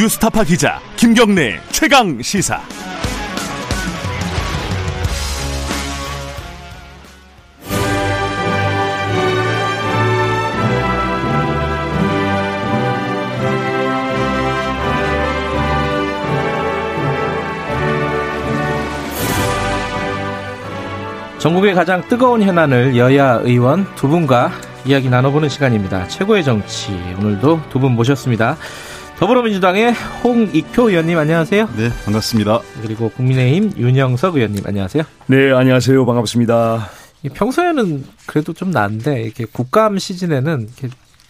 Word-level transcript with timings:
뉴스타파 0.00 0.44
기자 0.44 0.80
김경래 0.96 1.60
최강 1.72 2.22
시사. 2.22 2.58
전국의 21.38 21.74
가장 21.74 22.08
뜨거운 22.08 22.42
현안을 22.42 22.96
여야 22.96 23.34
의원 23.42 23.86
두 23.96 24.08
분과 24.08 24.50
이야기 24.86 25.10
나눠보는 25.10 25.50
시간입니다. 25.50 26.08
최고의 26.08 26.42
정치 26.42 26.92
오늘도 27.18 27.68
두 27.68 27.78
분 27.80 27.92
모셨습니다. 27.92 28.56
더불어민주당의 29.20 29.92
홍익표 30.24 30.88
의원님 30.88 31.18
안녕하세요. 31.18 31.68
네, 31.76 31.90
반갑습니다. 32.06 32.60
그리고 32.80 33.10
국민의힘 33.10 33.74
윤영석 33.76 34.36
의원님 34.36 34.64
안녕하세요. 34.66 35.02
네, 35.26 35.52
안녕하세요. 35.52 36.06
반갑습니다. 36.06 36.88
평소에는 37.34 38.06
그래도 38.24 38.54
좀 38.54 38.70
나은데 38.70 39.22
이렇게 39.24 39.44
국감 39.44 39.98
시즌에는 39.98 40.62
이렇게 40.62 40.88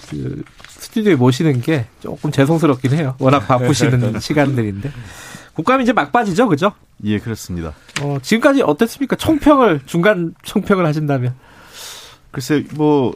그 0.08 0.44
스튜디오에 0.68 1.16
모시는 1.16 1.62
게 1.62 1.86
조금 1.98 2.30
죄송스럽긴 2.30 2.92
해요. 2.92 3.16
워낙 3.18 3.40
바쁘시는 3.40 4.18
시간들인데. 4.22 4.92
국감이 5.54 5.82
이제 5.82 5.92
막바지죠, 5.92 6.46
그죠? 6.46 6.70
예, 7.02 7.18
그렇습니다. 7.18 7.74
어, 8.02 8.18
지금까지 8.22 8.62
어땠습니까? 8.62 9.16
총평을, 9.16 9.80
중간 9.86 10.32
총평을 10.44 10.86
하신다면? 10.86 11.34
글쎄, 12.30 12.64
뭐, 12.74 13.12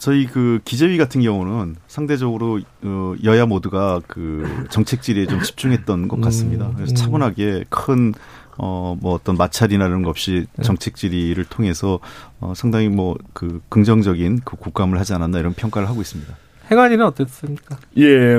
저희 0.00 0.26
그 0.26 0.60
기재위 0.64 0.96
같은 0.96 1.20
경우는 1.20 1.76
상대적으로 1.86 2.58
어, 2.82 3.14
여야 3.22 3.44
모두가 3.44 4.00
그 4.06 4.66
정책 4.70 5.02
질의에 5.02 5.26
좀 5.26 5.42
집중했던 5.42 6.08
것 6.08 6.20
같습니다. 6.22 6.68
음, 6.68 6.72
그래서 6.74 6.92
음. 6.92 6.94
차분하게 6.96 7.64
큰 7.68 8.14
어, 8.56 8.96
뭐 9.00 9.14
어떤 9.14 9.36
마찰이나 9.36 9.86
이런 9.86 10.02
것 10.02 10.10
없이 10.10 10.46
네. 10.56 10.62
정책 10.62 10.96
질의를 10.96 11.44
통해서 11.44 11.98
어, 12.40 12.54
상당히 12.56 12.88
뭐 12.88 13.16
그 13.32 13.60
긍정적인 13.68 14.40
그 14.44 14.56
국감을 14.56 14.98
하지 14.98 15.14
않았나 15.14 15.38
이런 15.38 15.54
평가를 15.54 15.88
하고 15.88 16.00
있습니다. 16.00 16.34
행안위는 16.70 17.06
어땠습니까? 17.06 17.78
예, 17.98 18.38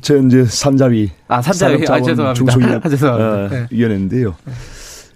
저 0.00 0.18
이제 0.18 0.44
산자위. 0.44 1.10
아, 1.28 1.40
산자위. 1.40 1.84
아, 1.88 2.00
죄송합니다. 2.00 2.34
중소기업 2.34 2.84
아, 2.86 2.88
죄송합니다. 2.88 3.30
어, 3.32 3.48
네. 3.48 3.66
위원회인데요. 3.70 4.36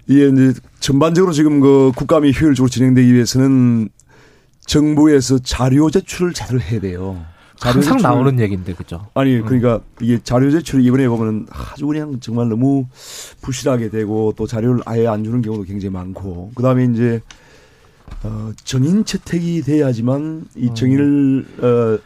이게 0.07 0.27
이제 0.29 0.59
전반적으로 0.79 1.31
지금 1.33 1.59
그 1.59 1.91
국감이 1.95 2.33
효율적으로 2.39 2.69
진행되기 2.69 3.13
위해서는 3.13 3.89
정부에서 4.69 5.39
자료 5.39 5.89
제출을 5.89 6.33
제대로 6.33 6.59
해야 6.61 6.79
돼요. 6.79 7.25
자료 7.57 7.73
항상 7.73 7.97
제출을- 7.97 8.01
나오는 8.03 8.39
얘기인데, 8.39 8.73
그죠? 8.73 9.07
아니 9.15 9.41
그러니까 9.41 9.81
이게 9.99 10.19
자료 10.23 10.49
제출을 10.51 10.85
이번에 10.85 11.07
보면은 11.09 11.47
아주 11.49 11.87
그냥 11.87 12.19
정말 12.21 12.47
너무 12.49 12.85
부실하게 13.41 13.89
되고 13.89 14.31
또 14.37 14.45
자료를 14.47 14.81
아예 14.85 15.07
안 15.07 15.23
주는 15.23 15.41
경우도 15.41 15.63
굉장히 15.63 15.91
많고 15.91 16.51
그다음에 16.55 16.85
이제 16.85 17.19
어 18.23 18.51
정인 18.63 19.05
채택이 19.05 19.63
돼야지만 19.63 20.45
이 20.55 20.71
정인을 20.73 21.45
어 21.61 21.99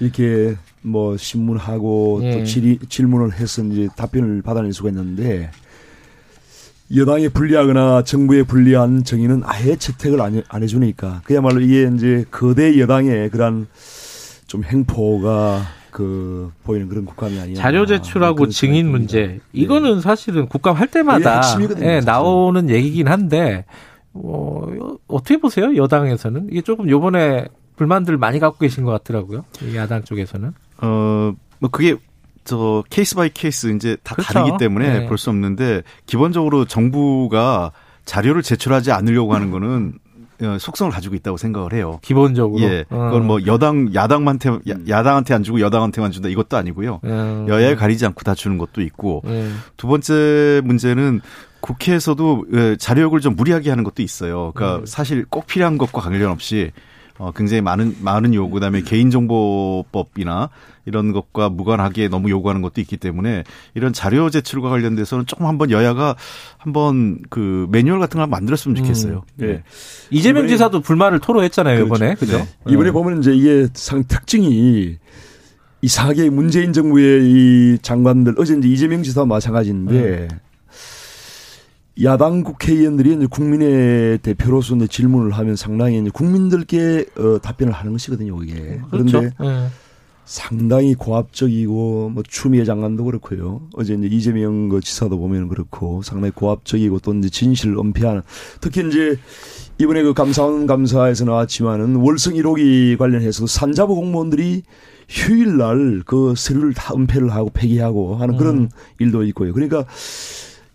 이렇게 0.00 0.56
뭐 0.82 1.16
신문하고 1.16 2.20
예. 2.22 2.38
또 2.38 2.44
질의, 2.44 2.78
질문을 2.88 3.32
해서 3.34 3.62
이제 3.64 3.88
답변을 3.96 4.42
받아낼 4.42 4.72
수가 4.72 4.88
있는데 4.90 5.50
여당에 6.94 7.28
불리하거나 7.28 8.02
정부에 8.02 8.42
불리한 8.42 9.04
정의는 9.04 9.42
아예 9.44 9.76
채택을 9.76 10.20
안, 10.20 10.42
해주니까 10.52 11.22
그야말로 11.24 11.60
이게 11.60 11.90
이제 11.94 12.24
거대 12.30 12.78
여당의 12.78 13.30
그런 13.30 13.66
좀 14.46 14.64
행포가 14.64 15.62
그 15.90 16.52
보이는 16.64 16.88
그런 16.88 17.04
국감이 17.04 17.38
아니야. 17.38 17.54
자료 17.54 17.86
제출하고 17.86 18.48
증인 18.48 18.90
문제. 18.90 19.26
듭니다. 19.26 19.44
이거는 19.52 20.00
사실은 20.00 20.48
국감 20.48 20.74
할 20.74 20.88
때마다 20.88 21.36
핵심이거든요, 21.36 21.86
예. 21.86 22.00
나오는 22.00 22.68
얘기긴 22.68 23.06
한데, 23.06 23.64
어, 24.12 24.66
어떻게 25.06 25.36
보세요? 25.38 25.76
여당에서는? 25.76 26.48
이게 26.50 26.62
조금 26.62 26.90
요번에 26.90 27.46
불만들 27.76 28.16
많이 28.16 28.40
갖고 28.40 28.58
계신 28.58 28.84
것 28.84 28.90
같더라고요. 28.90 29.44
이 29.62 29.76
야당 29.76 30.02
쪽에서는. 30.02 30.52
어, 30.78 31.32
뭐 31.60 31.70
그게 31.70 31.96
저 32.44 32.84
case 32.90 33.14
by 33.14 33.30
case 33.32 33.68
이제 33.74 33.96
다 34.02 34.14
그렇죠. 34.14 34.32
다르기 34.32 34.52
때문에 34.58 35.00
네. 35.00 35.06
볼수 35.06 35.30
없는데 35.30 35.82
기본적으로 36.06 36.64
정부가 36.66 37.72
자료를 38.04 38.42
제출하지 38.42 38.92
않으려고 38.92 39.34
하는 39.34 39.50
거는 39.50 39.94
어, 40.42 40.56
속성을 40.58 40.90
가지고 40.92 41.14
있다고 41.14 41.36
생각을 41.36 41.72
해요. 41.72 42.00
기본적으로. 42.02 42.60
예. 42.62 42.84
어. 42.90 43.04
그건 43.06 43.26
뭐 43.26 43.38
여당 43.46 43.94
야당한테 43.94 44.50
야- 44.50 44.74
야당한테 44.88 45.32
안 45.32 45.42
주고 45.42 45.60
여당한테만 45.60 46.10
준다 46.10 46.28
이것도 46.28 46.56
아니고요. 46.56 47.00
어. 47.02 47.46
여야에 47.48 47.76
가리지 47.76 48.04
않고 48.06 48.22
다 48.24 48.34
주는 48.34 48.58
것도 48.58 48.82
있고 48.82 49.22
예. 49.26 49.48
두 49.76 49.86
번째 49.86 50.60
문제는 50.64 51.20
국회에서도 51.60 52.44
예, 52.52 52.76
자료 52.78 53.02
요구를 53.02 53.22
좀 53.22 53.36
무리하게 53.36 53.70
하는 53.70 53.84
것도 53.84 54.02
있어요. 54.02 54.52
그러니까 54.54 54.80
음. 54.80 54.86
사실 54.86 55.24
꼭 55.30 55.46
필요한 55.46 55.78
것과 55.78 56.00
관련 56.02 56.30
없이 56.30 56.72
어, 57.18 57.30
굉장히 57.32 57.60
많은 57.60 57.96
많은 58.02 58.34
요구 58.34 58.54
그다음에 58.54 58.80
개인정보법이나 58.82 60.50
이런 60.84 61.12
것과 61.12 61.48
무관하게 61.48 62.08
너무 62.08 62.28
요구하는 62.28 62.60
것도 62.60 62.80
있기 62.80 62.96
때문에 62.96 63.44
이런 63.74 63.92
자료 63.92 64.30
제출과 64.30 64.68
관련돼서는 64.68 65.26
조금 65.26 65.46
한번 65.46 65.70
여야가 65.70 66.16
한번 66.58 67.20
그 67.30 67.66
매뉴얼 67.70 68.00
같은 68.00 68.18
걸 68.18 68.26
만들었으면 68.26 68.74
좋겠어요. 68.74 69.22
네. 69.36 69.62
이재명 70.10 70.44
이번에- 70.44 70.48
지사도 70.48 70.80
불만을 70.80 71.20
토로했잖아요, 71.20 71.84
이번에. 71.86 72.14
그죠? 72.14 72.38
네. 72.38 72.72
이번에 72.72 72.90
보면 72.90 73.20
이제 73.20 73.32
이게 73.34 73.68
상 73.74 74.02
특징이 74.06 74.98
이상하게 75.82 76.30
문재인 76.30 76.72
정부의 76.72 77.24
이 77.30 77.78
장관들 77.80 78.34
어제 78.38 78.56
이제 78.58 78.68
이재명 78.68 79.02
지사와 79.02 79.26
마찬가지인데 79.26 80.28
야당 82.02 82.42
국회의원들이 82.42 83.14
이제 83.14 83.26
국민의 83.26 84.18
대표로서 84.18 84.74
이제 84.74 84.86
질문을 84.88 85.30
하면 85.32 85.54
상당히 85.54 86.00
이제 86.00 86.10
국민들께 86.12 87.06
어, 87.16 87.38
답변을 87.40 87.72
하는 87.72 87.92
것이거든요, 87.92 88.42
이게. 88.42 88.80
그렇죠. 88.90 89.20
그런데 89.20 89.34
예. 89.44 89.68
상당히 90.24 90.94
고압적이고 90.94 92.10
뭐 92.10 92.22
추미애 92.26 92.64
장관도 92.64 93.04
그렇고요. 93.04 93.68
어제 93.74 93.94
이제 93.94 94.06
이재명 94.06 94.68
그 94.68 94.80
지사도 94.80 95.18
보면 95.18 95.48
그렇고 95.48 96.02
상당히 96.02 96.32
고압적이고 96.32 96.98
또 97.00 97.14
이제 97.14 97.28
진실을 97.28 97.76
은폐하는 97.78 98.22
특히 98.60 98.86
이제 98.88 99.18
이번에 99.78 100.02
그 100.02 100.14
감사원 100.14 100.66
감사에서 100.66 101.24
나왔지만은 101.26 101.96
월성 101.96 102.34
1호기 102.34 102.96
관련해서 102.96 103.46
산자부 103.46 103.94
공무원들이 103.96 104.62
휴일날 105.08 106.02
그 106.06 106.34
서류를 106.36 106.72
다 106.72 106.94
은폐를 106.94 107.30
하고 107.30 107.50
폐기하고 107.50 108.16
하는 108.16 108.36
그런 108.38 108.70
일도 108.98 109.24
있고요. 109.24 109.52
그러니까 109.52 109.84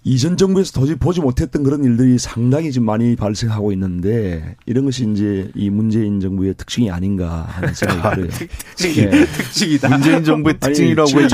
이전 0.06 0.38
정부에서 0.38 0.72
도저히 0.72 0.96
보지 0.96 1.20
못했던 1.20 1.62
그런 1.62 1.84
일들이 1.84 2.18
상당히 2.18 2.72
지금 2.72 2.86
많이 2.86 3.18
발생하고 3.18 3.74
있는데 3.74 4.56
이런 4.66 4.86
것이 4.86 5.06
이제 5.12 5.52
이 5.56 5.70
문재인 5.70 6.22
정부의 6.22 6.54
특징이 6.56 6.90
아닌가 6.90 7.46
하는 7.50 7.74
생각이 7.74 8.16
들어요. 8.16 8.32
네. 8.32 9.26
특징이다. 9.26 9.90
문재인 9.90 10.24
정부의 10.24 10.58
특징이라고 10.60 11.10
좀 11.10 11.28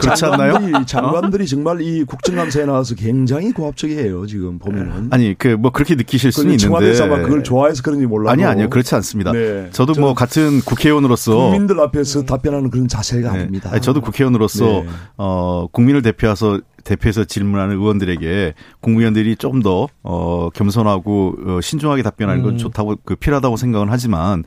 그렇지 0.00 0.24
않나요? 0.24 0.52
장관들이, 0.54 0.86
장관들이 0.86 1.46
정말 1.46 1.80
이 1.80 2.02
국정감사에 2.04 2.64
나와서 2.66 2.96
굉장히 2.96 3.52
고압적이에요. 3.52 4.26
지금 4.26 4.58
보면은. 4.58 5.08
아니 5.10 5.36
그 5.38 5.56
뭐 5.58 5.70
그렇게 5.72 5.94
느끼실 5.96 6.30
수는 6.30 6.50
있는데 6.52 6.64
청와대에서 6.64 7.04
아마 7.04 7.18
그걸 7.22 7.42
좋아해서 7.42 7.82
그런지 7.82 8.06
몰라도 8.06 8.30
아니 8.32 8.44
아니요 8.44 8.68
그렇지 8.70 8.94
않습니다. 8.96 9.32
네. 9.32 9.68
저도 9.72 9.92
저뭐 9.92 10.14
같은 10.14 10.60
국회의원으로서 10.60 11.36
국민들 11.36 11.80
앞에서 11.80 12.24
답변하는 12.24 12.70
그런 12.70 12.86
자세가 12.88 13.32
네. 13.32 13.38
아닙니다. 13.40 13.70
아니, 13.72 13.80
저도 13.80 14.00
국회의원으로서 14.00 14.64
네. 14.64 14.86
어 15.16 15.66
국민을 15.72 16.02
대표해서 16.02 16.60
대표해서 16.88 17.24
질문하는 17.24 17.76
의원들에게 17.76 18.54
국무위원들이 18.80 19.36
좀더어 19.36 20.50
겸손하고 20.54 21.36
어, 21.46 21.60
신중하게 21.60 22.02
답변하는 22.02 22.42
건 22.42 22.54
음. 22.54 22.58
좋다고 22.58 22.96
그 23.04 23.14
필요하다고 23.16 23.56
생각은 23.56 23.88
하지만 23.90 24.44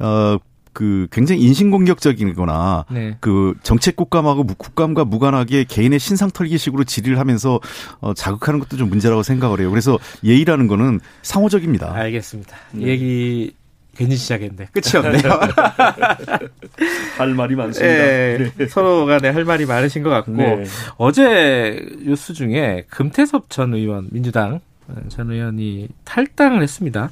어 0.00 0.38
그 0.74 1.06
굉장히 1.12 1.40
인신공격적이거나 1.42 2.84
네. 2.90 3.16
그 3.20 3.54
정책 3.62 3.96
국감하고 3.96 4.42
무- 4.42 4.54
국감과 4.56 5.04
무관하게 5.04 5.64
개인의 5.64 5.98
신상 6.00 6.30
털기식으로 6.30 6.84
질의를 6.84 7.18
하면서 7.18 7.60
어 8.00 8.12
자극하는 8.12 8.58
것도 8.60 8.76
좀 8.76 8.90
문제라고 8.90 9.22
생각을 9.22 9.60
해요. 9.60 9.70
그래서 9.70 9.98
예의라는 10.24 10.66
거는 10.66 11.00
상호적입니다. 11.22 11.94
알겠습니다. 11.94 12.56
이 12.76 12.82
얘기 12.82 13.54
괜히 13.94 14.16
시작했네. 14.16 14.68
끝이 14.72 14.96
없네요. 14.96 15.40
할 17.16 17.34
말이 17.34 17.54
많습니다. 17.54 17.94
예, 17.94 18.50
서로 18.68 19.06
간에 19.06 19.30
할 19.30 19.44
말이 19.44 19.66
많으신 19.66 20.02
것 20.02 20.10
같고 20.10 20.32
네. 20.32 20.64
어제 20.96 21.84
뉴스 22.04 22.32
중에 22.32 22.84
금태섭 22.90 23.50
전 23.50 23.74
의원 23.74 24.08
민주당 24.10 24.60
전 25.08 25.30
의원이 25.30 25.88
탈당을 26.04 26.62
했습니다. 26.62 27.10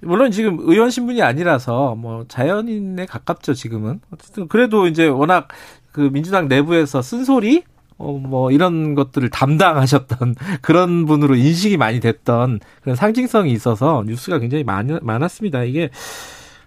물론 0.00 0.30
지금 0.30 0.58
의원 0.60 0.90
신분이 0.90 1.22
아니라서 1.22 1.94
뭐 1.94 2.24
자연인에 2.28 3.06
가깝죠 3.06 3.54
지금은 3.54 4.00
어쨌든 4.12 4.48
그래도 4.48 4.86
이제 4.86 5.06
워낙 5.06 5.48
그 5.92 6.10
민주당 6.12 6.48
내부에서 6.48 7.02
쓴소리 7.02 7.64
어, 7.98 8.12
뭐, 8.12 8.50
이런 8.50 8.94
것들을 8.94 9.28
담당하셨던 9.30 10.34
그런 10.60 11.06
분으로 11.06 11.34
인식이 11.34 11.76
많이 11.76 12.00
됐던 12.00 12.60
그런 12.82 12.96
상징성이 12.96 13.52
있어서 13.52 14.04
뉴스가 14.06 14.38
굉장히 14.38 14.64
많, 14.64 14.98
많았습니다. 15.02 15.64
이게, 15.64 15.90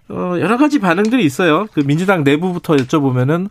어, 0.08 0.34
여러 0.40 0.56
가지 0.56 0.78
반응들이 0.78 1.24
있어요. 1.24 1.66
그 1.72 1.80
민주당 1.80 2.24
내부부터 2.24 2.74
여쭤보면은, 2.76 3.48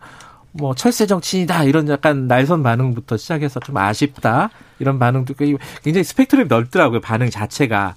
뭐 0.52 0.74
철새 0.74 1.06
정치인이다 1.06 1.64
이런 1.64 1.88
약간 1.88 2.26
날선 2.26 2.62
반응부터 2.62 3.16
시작해서 3.16 3.60
좀 3.60 3.76
아쉽다 3.76 4.50
이런 4.80 4.98
반응도 4.98 5.34
굉장히 5.34 6.04
스펙트럼이 6.04 6.48
넓더라고요 6.48 7.00
반응 7.00 7.30
자체가 7.30 7.94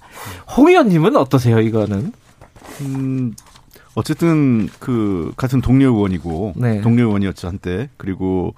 홍 0.56 0.68
의원님은 0.68 1.16
어떠세요 1.16 1.60
이거는? 1.60 2.12
음 2.82 3.34
어쨌든 3.94 4.68
그 4.80 5.32
같은 5.36 5.60
동료 5.60 5.86
의원이고 5.94 6.54
네. 6.56 6.80
동료 6.80 7.04
의원이었죠 7.04 7.48
한때 7.48 7.88
그리고 7.96 8.54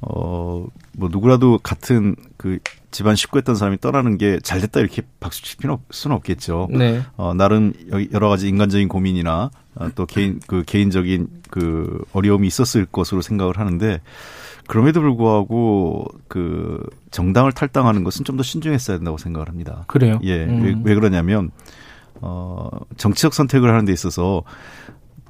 어 0.00 0.66
뭐 0.96 1.08
누구라도 1.10 1.58
같은 1.62 2.16
그 2.36 2.58
집안 2.90 3.16
식구였던 3.16 3.54
사람이 3.54 3.78
떠나는 3.80 4.18
게 4.18 4.38
잘됐다 4.42 4.80
이렇게 4.80 5.02
박수 5.20 5.42
칠 5.42 5.58
필요 5.58 5.80
수는 5.90 6.14
없겠죠. 6.16 6.68
네. 6.70 7.02
어 7.16 7.32
나름 7.34 7.72
여러 8.12 8.28
가지 8.28 8.48
인간적인 8.48 8.88
고민이나 8.88 9.50
어, 9.74 9.88
또 9.94 10.04
개인 10.04 10.40
그 10.46 10.62
개인적인 10.66 11.28
그 11.50 12.04
어려움이 12.12 12.46
있었을 12.46 12.84
것으로 12.84 13.22
생각을 13.22 13.58
하는데 13.58 14.00
그럼에도 14.66 15.00
불구하고 15.00 16.06
그 16.28 16.82
정당을 17.10 17.52
탈당하는 17.52 18.04
것은 18.04 18.24
좀 18.24 18.36
더 18.36 18.42
신중했어야 18.42 18.98
된다고 18.98 19.16
생각을 19.18 19.48
합니다. 19.48 19.84
그래요? 19.86 20.18
예. 20.22 20.44
음. 20.44 20.62
왜, 20.62 20.74
왜 20.84 20.94
그러냐면 20.94 21.50
어, 22.22 22.68
정치적 22.96 23.34
선택을 23.34 23.68
하는 23.70 23.84
데 23.84 23.92
있어서 23.92 24.42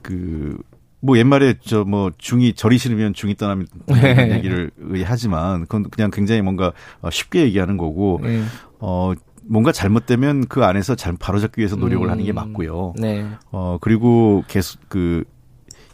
그, 0.02 0.56
뭐 1.00 1.18
옛말에 1.18 1.54
저 1.60 1.82
뭐 1.84 2.12
중이 2.16 2.52
절이 2.54 2.78
싫으면 2.78 3.12
중이 3.12 3.34
떠나면 3.34 3.66
네. 3.86 4.34
얘기를 4.36 4.70
하지만 5.04 5.62
그건 5.62 5.90
그냥 5.90 6.12
굉장히 6.12 6.42
뭔가 6.42 6.72
어, 7.00 7.10
쉽게 7.10 7.42
얘기하는 7.42 7.76
거고 7.76 8.20
네. 8.22 8.42
어 8.78 9.12
뭔가 9.44 9.72
잘못되면 9.72 10.46
그 10.46 10.64
안에서 10.64 10.94
잘 10.94 11.14
바로잡기 11.18 11.58
위해서 11.58 11.74
노력을 11.74 12.06
음. 12.06 12.10
하는 12.10 12.24
게 12.24 12.30
음. 12.32 12.36
맞고요. 12.36 12.94
네. 12.98 13.26
어 13.50 13.78
그리고 13.80 14.44
계속 14.46 14.80
그 14.88 15.24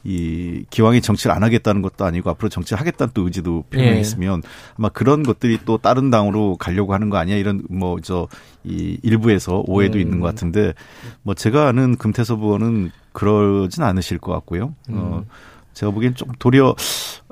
이 0.09 0.65
기왕이 0.71 1.03
정치를 1.03 1.35
안 1.35 1.43
하겠다는 1.43 1.83
것도 1.83 2.05
아니고 2.05 2.31
앞으로 2.31 2.49
정치를 2.49 2.81
하겠다는 2.81 3.11
또 3.13 3.23
의지도 3.25 3.65
표명했으면 3.71 4.43
예. 4.45 4.49
아마 4.79 4.89
그런 4.89 5.23
것들이 5.23 5.59
또 5.67 5.77
다른 5.77 6.11
당으로 6.11 6.57
가려고 6.57 6.95
하는 6.95 7.11
거 7.11 7.19
아니야 7.19 7.37
이런 7.37 7.63
뭐 7.69 7.99
저 8.01 8.29
이 8.65 8.99
일부에서 9.03 9.63
오해도 9.67 9.99
음. 9.99 10.01
있는 10.01 10.21
것 10.21 10.27
같은데 10.27 10.75
뭐 11.23 11.35
제가 11.35 11.69
아는 11.69 11.97
금태섭 11.97 12.43
의원은 12.43 12.91
그러진 13.13 13.83
않으실 13.83 14.19
것 14.19 14.33
같고요. 14.33 14.65
어, 14.65 14.91
음. 14.91 14.97
어 14.99 15.25
제가 15.73 15.93
보기엔 15.93 16.15
좀 16.15 16.29
도리어 16.39 16.75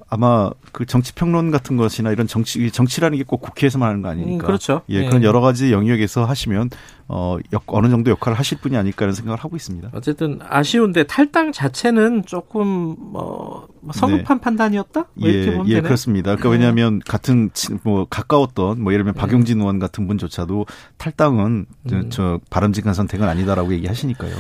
아마 0.09 0.51
그 0.73 0.87
정치 0.87 1.13
평론 1.13 1.51
같은 1.51 1.77
것이나 1.77 2.13
이런 2.13 2.27
정치 2.27 2.71
정치라는 2.71 3.19
게 3.19 3.25
꼭 3.27 3.41
국회에서만 3.41 3.89
하는 3.89 4.03
거 4.03 4.09
아니니까. 4.09 4.45
음, 4.45 4.47
그렇죠. 4.47 4.83
예, 4.89 5.03
예, 5.03 5.07
그런 5.09 5.23
여러 5.25 5.41
가지 5.41 5.73
영역에서 5.73 6.25
하시면 6.25 6.71
어 7.09 7.37
역, 7.53 7.65
어느 7.67 7.89
정도 7.89 8.11
역할을 8.13 8.39
하실 8.39 8.59
분이 8.59 8.77
아닐까라는 8.77 9.15
생각을 9.15 9.39
하고 9.39 9.57
있습니다. 9.57 9.91
어쨌든 9.93 10.39
아쉬운데 10.49 11.05
탈당 11.05 11.51
자체는 11.53 12.25
조금 12.25 12.67
뭐, 12.99 13.67
뭐 13.81 13.93
성급한 13.93 14.39
네. 14.39 14.41
판단이었다? 14.43 15.07
뭐 15.15 15.29
예, 15.29 15.63
예, 15.67 15.75
되네? 15.75 15.81
그렇습니다. 15.83 16.37
그러니까 16.37 16.51
왜냐하면 16.51 17.01
같은 17.01 17.51
뭐 17.83 18.07
가까웠던 18.09 18.81
뭐 18.81 18.93
예를 18.93 19.05
들면 19.05 19.15
네. 19.15 19.21
박용진 19.21 19.61
의원 19.61 19.79
같은 19.79 20.07
분조차도 20.07 20.67
탈당은 20.99 21.67
음. 21.69 21.89
저, 21.89 22.09
저 22.11 22.41
바람직한 22.51 22.95
선택은 22.95 23.29
아니다라고 23.29 23.73
얘기하시니까요. 23.75 24.35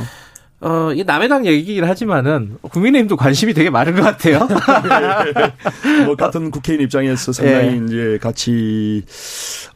어, 0.61 0.91
이 0.95 1.05
남의 1.05 1.29
당 1.29 1.45
얘기긴 1.47 1.85
하지만은 1.85 2.57
국민의힘도 2.63 3.17
관심이 3.17 3.53
되게 3.53 3.69
많은 3.69 3.95
것 3.95 4.03
같아요. 4.03 4.49
뭐 6.07 6.17
같은 6.17 6.51
국회의원 6.51 6.85
입장에서 6.85 7.33
상당히 7.33 7.81
네. 7.81 7.87
이제 7.87 8.19
같이 8.21 9.05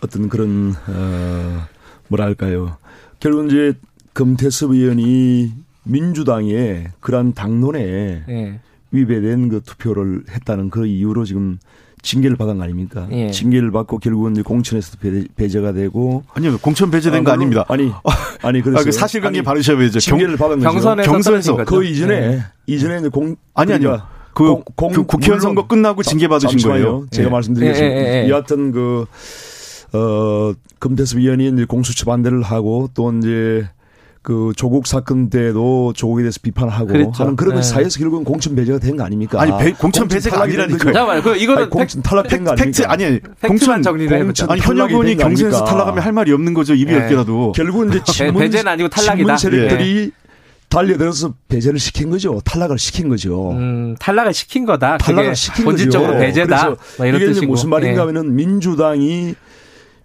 어떤 0.02 0.28
그런 0.28 0.74
어 0.88 1.66
뭐랄까요. 2.08 2.78
결국 3.18 3.46
이제 3.46 3.74
금태섭 4.14 4.70
의원이 4.72 5.52
민주당의 5.84 6.88
그러한 7.00 7.34
당론에 7.34 8.24
네. 8.26 8.60
위배된 8.90 9.50
그 9.50 9.60
투표를 9.62 10.24
했다는 10.30 10.70
그 10.70 10.86
이유로 10.86 11.24
지금 11.24 11.58
징계를 12.02 12.36
받은 12.36 12.58
거 12.58 12.64
아닙니까? 12.64 13.06
예. 13.10 13.30
징계를 13.30 13.70
받고 13.70 13.98
결국은 13.98 14.32
이제 14.32 14.42
공천에서 14.42 14.96
배제, 15.36 15.60
가 15.60 15.72
되고 15.72 16.24
아니요 16.32 16.58
공천 16.58 16.90
배제된 16.90 17.20
아, 17.20 17.24
거 17.24 17.32
아닙니다. 17.32 17.64
아니 17.68 17.92
아니 18.42 18.62
그래서 18.62 18.80
아, 18.80 18.84
그 18.84 18.92
사실관계 18.92 19.42
바르셔야죠. 19.42 20.00
징계를 20.00 20.36
받은 20.36 20.60
거죠. 20.60 20.70
경선에서, 20.70 21.10
경선에서 21.10 21.56
그 21.64 21.84
이전에 21.84 22.14
예. 22.14 22.44
이전에 22.66 23.08
공 23.08 23.36
아니 23.54 23.72
아니요. 23.72 24.02
그, 24.32 24.62
공, 24.76 24.92
그 24.92 25.02
국회의원 25.04 25.40
선거 25.40 25.66
끝나고 25.66 26.02
징계 26.02 26.28
받으신 26.28 26.58
거예요. 26.60 27.04
제가 27.10 27.26
예. 27.28 27.30
말씀드리겠습니다. 27.32 27.96
예, 27.96 28.00
예, 28.00 28.24
예. 28.24 28.28
여하튼 28.28 28.72
그 28.72 29.04
어, 29.92 30.52
금태섭 30.78 31.18
의원이 31.18 31.48
이제 31.48 31.64
공수처 31.64 32.04
반대를 32.06 32.42
하고 32.42 32.88
또 32.94 33.12
이제 33.12 33.68
그 34.22 34.52
조국 34.54 34.86
사건 34.86 35.30
때도 35.30 35.94
조국에 35.94 36.22
대해서 36.22 36.38
비판하고 36.42 36.86
그랬죠. 36.88 37.22
하는 37.22 37.36
그런 37.36 37.54
네. 37.56 37.62
사이에서 37.62 37.98
결국은 37.98 38.22
공천 38.24 38.54
배제가 38.54 38.78
된 38.78 38.96
거 38.98 39.04
아닙니까? 39.04 39.40
아니 39.40 39.50
배, 39.52 39.70
공천, 39.72 40.02
공천 40.02 40.08
배제가 40.08 40.42
아니라니까요. 40.42 40.92
잠깐만, 40.92 41.22
그 41.22 41.36
이거는 41.36 41.62
아니, 41.62 41.70
공천 41.70 42.02
탈락된 42.02 42.44
거 42.44 42.50
아닙니까? 42.52 42.64
팩트 42.64 42.82
아니 42.86 43.20
공천 43.40 43.82
정리를 43.82 44.24
공천 44.24 44.50
아니 44.50 44.60
현역 44.60 44.90
의원이 44.90 45.16
경선에서 45.16 45.64
탈락하면 45.64 46.02
할 46.04 46.12
말이 46.12 46.32
없는 46.32 46.52
거죠. 46.52 46.74
입이 46.74 46.92
네. 46.92 46.98
열 46.98 47.08
개라도 47.08 47.52
결국은 47.52 47.88
이제 47.88 48.02
친문 48.04 48.42
배제는 48.42 48.70
아니고 48.72 48.88
탈락이다. 48.90 49.36
세력들이 49.38 49.94
네. 49.94 50.10
달려들어서 50.68 51.32
배제를 51.48 51.78
시킨 51.80 52.10
거죠. 52.10 52.40
탈락을 52.44 52.78
시킨 52.78 53.08
거죠. 53.08 53.52
음, 53.52 53.96
탈락을 53.98 54.34
시킨 54.34 54.66
거다. 54.66 54.98
탈락을 54.98 55.34
시킨 55.34 55.64
본질적으로 55.64 56.12
거죠. 56.12 56.20
배제다. 56.20 56.76
뭐 56.98 57.06
이게 57.06 57.18
뜻이고. 57.26 57.46
무슨 57.46 57.70
말인가 57.70 57.94
예. 57.94 57.98
하면은 58.06 58.36
민주당이 58.36 59.34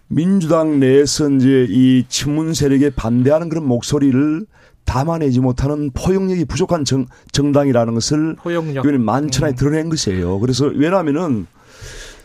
민주당 0.08 0.80
내에서 0.80 1.30
이제 1.30 1.66
이 1.70 2.06
친문 2.08 2.54
세력에 2.54 2.92
반대하는 2.92 3.50
그런 3.50 3.66
목소리를 3.68 4.46
담아내지 4.86 5.40
못하는 5.40 5.90
포용력이 5.92 6.46
부족한 6.46 6.86
정, 6.86 7.08
정당이라는 7.32 7.94
것을 7.96 8.36
포용력. 8.36 8.86
이번에 8.86 9.00
만천하에 9.00 9.54
음. 9.54 9.56
드러낸 9.56 9.90
것이에요. 9.90 10.40
그래서 10.40 10.66
왜냐하면은 10.68 11.48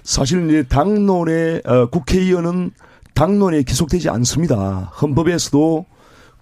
사실 0.03 0.47
이제 0.49 0.63
당론에 0.65 1.63
어, 1.65 1.87
국회의원은 1.87 2.71
당론에 3.15 3.63
기속되지 3.63 4.11
않습니다. 4.11 4.93
헌법에서도 5.01 5.87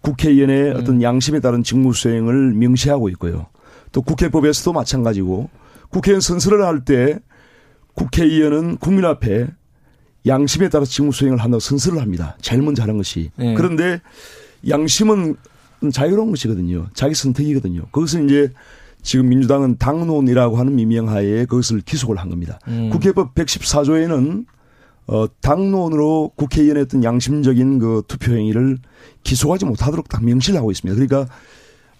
국회의원의 0.01 0.73
음. 0.73 0.77
어떤 0.77 1.03
양심에 1.03 1.41
따른 1.41 1.63
직무 1.63 1.93
수행을 1.93 2.53
명시하고 2.55 3.09
있고요. 3.11 3.47
또 3.93 4.03
국회법에서도 4.03 4.73
마찬가지고 4.73 5.49
국회의원 5.91 6.21
선서를 6.21 6.65
할 6.65 6.81
때 6.85 7.19
국회의원은 7.95 8.77
국민 8.79 9.05
앞에 9.05 9.49
양심에 10.27 10.69
따라 10.69 10.85
직무 10.85 11.13
수행을 11.13 11.39
한다고 11.39 11.61
선서를 11.61 12.01
합니다. 12.01 12.37
제일 12.41 12.63
먼저 12.63 12.83
하는 12.83 12.97
것이. 12.97 13.31
네. 13.37 13.55
그런데 13.55 14.01
양심은 14.69 15.37
자유로운 15.93 16.31
것이거든요. 16.31 16.89
자기 16.95 17.15
선택이거든요. 17.15 17.87
그것은 17.93 18.27
이제 18.27 18.53
지금 19.03 19.29
민주당은 19.29 19.79
당론이라고 19.79 20.57
하는 20.57 20.75
미명하에 20.75 21.47
그것을 21.47 21.81
기속을 21.81 22.17
한 22.19 22.29
겁니다. 22.31 22.59
음. 22.69 22.91
국회법 22.91 23.35
114조에는 23.35 24.45
어, 25.07 25.27
당론으로 25.41 26.33
국회의원의 26.37 26.83
어떤 26.83 27.03
양심적인 27.03 27.79
그 27.79 28.03
투표 28.07 28.33
행위를 28.33 28.79
기소하지 29.23 29.65
못하도록 29.65 30.09
딱 30.09 30.23
명시를 30.25 30.59
하고 30.59 30.71
있습니다. 30.71 30.95
그러니까 30.95 31.33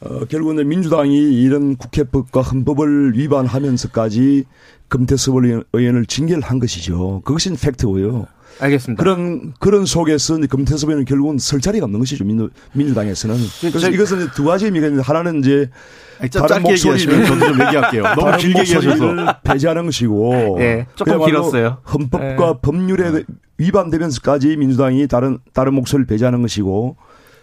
어, 0.01 0.25
결국은 0.27 0.67
민주당이 0.69 1.43
이런 1.43 1.77
국회법과 1.77 2.41
헌법을 2.41 3.19
위반하면서까지 3.19 4.45
금태섭 4.89 5.35
의원을 5.73 6.07
징계를 6.07 6.43
한 6.43 6.59
것이죠. 6.59 7.21
그것이 7.25 7.53
팩트고요. 7.55 8.27
알겠습니다. 8.61 9.03
그런 9.03 9.53
그런 9.61 9.85
속에서 9.85 10.39
금태섭 10.49 10.89
의원은 10.89 11.05
결국은 11.05 11.39
설 11.39 11.61
자리가 11.61 11.85
없는 11.85 12.01
것이죠. 12.01 12.25
민주, 12.25 12.49
민주당에서는. 12.73 13.37
그래서 13.61 13.81
저, 13.81 13.91
이것은 13.91 14.29
두 14.35 14.45
가지 14.45 14.67
의미가 14.67 14.87
있는데 14.87 15.05
하나는 15.05 15.41
이제 15.41 15.71
아니, 16.19 16.31
다른 16.31 16.63
목소리를 16.63 17.27
저도 17.27 17.47
좀 17.47 17.61
얘기할게요. 17.67 18.03
너무 18.15 18.37
길게 18.39 18.61
얘기하셔서 18.61 19.41
배제하는 19.45 19.85
것이고. 19.85 20.57
네, 20.59 20.87
조금 20.97 21.25
길었어요. 21.25 21.79
헌법과 21.93 22.53
네. 22.53 22.59
법률에 22.63 23.25
위반되면서까지 23.59 24.57
민주당이 24.57 25.07
다른 25.09 25.39
다른 25.53 25.75
목소리를 25.75 26.07
배제하는 26.07 26.43
것이고 26.43 26.97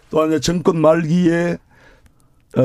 또한 0.10 0.40
정권 0.42 0.80
말기에 0.80 1.58
어, 1.58 1.65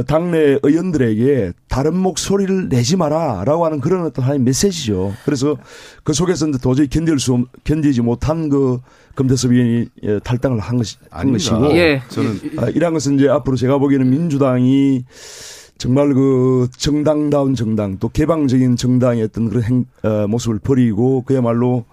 당내 0.06 0.59
의원들에게 0.62 1.52
다른 1.68 1.97
목소리를 1.97 2.68
내지 2.68 2.97
마라라고 2.97 3.64
하는 3.64 3.80
그런 3.80 4.04
어떤 4.04 4.25
하나의 4.25 4.40
메시지죠. 4.40 5.14
그래서 5.25 5.56
그 6.04 6.12
속에서 6.12 6.49
이제 6.49 6.59
도저히 6.59 6.88
견딜 6.88 7.18
수 7.18 7.44
견디지 7.64 8.02
못한 8.02 8.49
그 8.49 8.78
금태섭 9.14 9.52
의원이 9.52 9.88
예, 10.04 10.18
탈당을 10.20 10.61
한, 10.61 10.76
것이, 10.76 10.97
한 11.11 11.32
것이고 11.32 11.73
예. 11.76 12.00
저는 12.09 12.40
아, 12.59 12.68
이런 12.68 12.92
것은 12.94 13.16
이제 13.16 13.28
앞으로 13.28 13.56
제가 13.56 13.78
보기에는 13.78 14.09
민주당이 14.09 15.04
정말 15.76 16.14
그 16.14 16.68
정당다운 16.76 17.54
정당 17.54 17.99
또 17.99 18.09
개방적인 18.09 18.76
정당의 18.76 19.25
어떤 19.25 19.49
그런 19.49 19.62
행, 19.62 19.85
어, 20.02 20.26
모습을 20.28 20.59
버리고 20.59 21.23
그야말로 21.25 21.85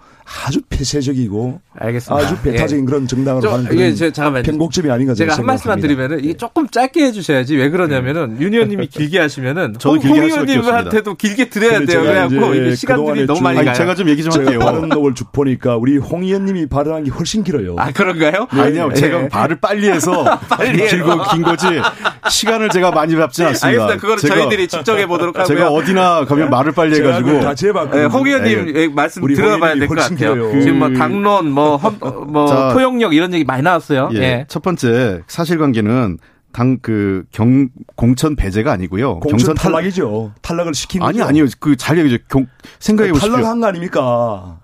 아주 0.45 0.59
폐쇄적이고 0.69 1.61
알겠습니다. 1.79 2.25
아주 2.27 2.37
배타적인 2.41 2.83
예. 2.83 2.85
그런 2.85 3.07
정당으로 3.07 3.41
좀, 3.41 3.51
가는 3.51 3.65
이게 3.65 3.75
그런 3.75 3.95
제, 3.95 4.11
잠깐만 4.11 4.43
변곡점이 4.43 4.91
아닌가 4.91 5.13
제가 5.13 5.37
한 5.37 5.45
말씀만. 5.45 5.79
드리면은 5.79 6.19
이게 6.19 6.29
네. 6.29 6.33
조금 6.37 6.67
짧게 6.67 7.05
해주셔야지 7.05 7.55
왜 7.55 7.69
그러냐면은 7.69 8.35
윤 8.41 8.53
의원님이 8.53 8.87
길게 8.87 9.19
하시면은 9.19 9.75
저도 9.79 9.95
홍, 9.95 9.99
길게 10.01 10.19
홍 10.19 10.29
의원님한테도 10.29 11.15
길게 11.15 11.49
드려야 11.49 11.79
돼요. 11.85 12.01
그래갖고 12.01 12.53
이게 12.55 12.75
시간들이 12.75 13.25
너무 13.25 13.37
쭉- 13.37 13.43
많이 13.43 13.59
아니, 13.59 13.65
가요. 13.67 13.75
제가 13.75 13.95
좀 13.95 14.09
얘기 14.09 14.23
좀 14.23 14.33
할게요. 14.33 14.59
발언 14.59 14.89
녹을 14.89 15.13
쭉 15.15 15.31
보니까 15.31 15.77
우리 15.77 15.97
홍 15.97 16.23
의원님이 16.23 16.65
발언한 16.67 17.05
게 17.05 17.11
훨씬 17.11 17.43
길어요. 17.43 17.75
아 17.77 17.91
그런가요? 17.91 18.47
아니요, 18.49 18.89
예. 18.91 18.95
제가 18.95 19.27
발을 19.29 19.59
빨리 19.61 19.87
해서 19.89 20.23
빨리. 20.49 20.87
길고 20.87 21.23
긴 21.31 21.43
거지 21.43 21.65
시간을 22.29 22.69
제가 22.69 22.91
많이 22.91 23.15
잡지 23.15 23.43
않습니다. 23.43 23.83
알겠습니다. 23.85 24.01
그거는 24.01 24.17
저희들이 24.41 24.67
측정해 24.67 25.05
보도록 25.07 25.37
하고요. 25.39 25.55
제가 25.55 25.69
어디나 25.69 26.25
가면 26.25 26.49
말을 26.49 26.71
빨리 26.73 26.95
해가지고 26.97 27.27
그걸 27.27 27.41
다 27.43 27.55
재봤거든요. 27.55 28.01
네, 28.01 28.05
홍 28.07 28.27
의원님 28.27 28.73
예. 28.75 28.81
예, 28.81 28.87
말씀 28.87 29.25
들어봐야 29.25 29.71
홍될것 29.73 29.97
훨씬 29.97 30.16
같아요. 30.25 30.33
길어요. 30.49 30.61
지금 30.61 30.79
뭐 30.79 30.87
그- 30.89 30.93
당론, 30.95 31.51
뭐, 31.51 31.75
헌, 31.77 31.97
뭐 32.31 32.47
자. 32.47 32.73
포용력 32.73 33.13
이런 33.13 33.33
얘기 33.33 33.43
많이 33.43 33.61
나왔어요. 33.63 34.09
예. 34.13 34.17
예. 34.19 34.45
첫 34.47 34.61
번째 34.63 35.21
사실관계는 35.27 36.17
당 36.53 36.79
그 36.81 37.23
경 37.31 37.69
공천 37.95 38.35
배제가 38.35 38.71
아니고요. 38.71 39.19
공천 39.19 39.37
경선 39.37 39.55
탈락 39.55 39.73
탈락이죠. 39.77 40.33
탈락을 40.41 40.73
시킨 40.73 41.03
아니 41.03 41.17
거죠. 41.19 41.27
아니요. 41.29 41.45
그 41.59 41.75
잘 41.75 41.97
얘기죠. 41.99 42.17
경 42.29 42.47
생각해 42.79 43.11
보십시오. 43.11 43.31
탈락한 43.33 43.59
거 43.59 43.67
아닙니까? 43.67 44.57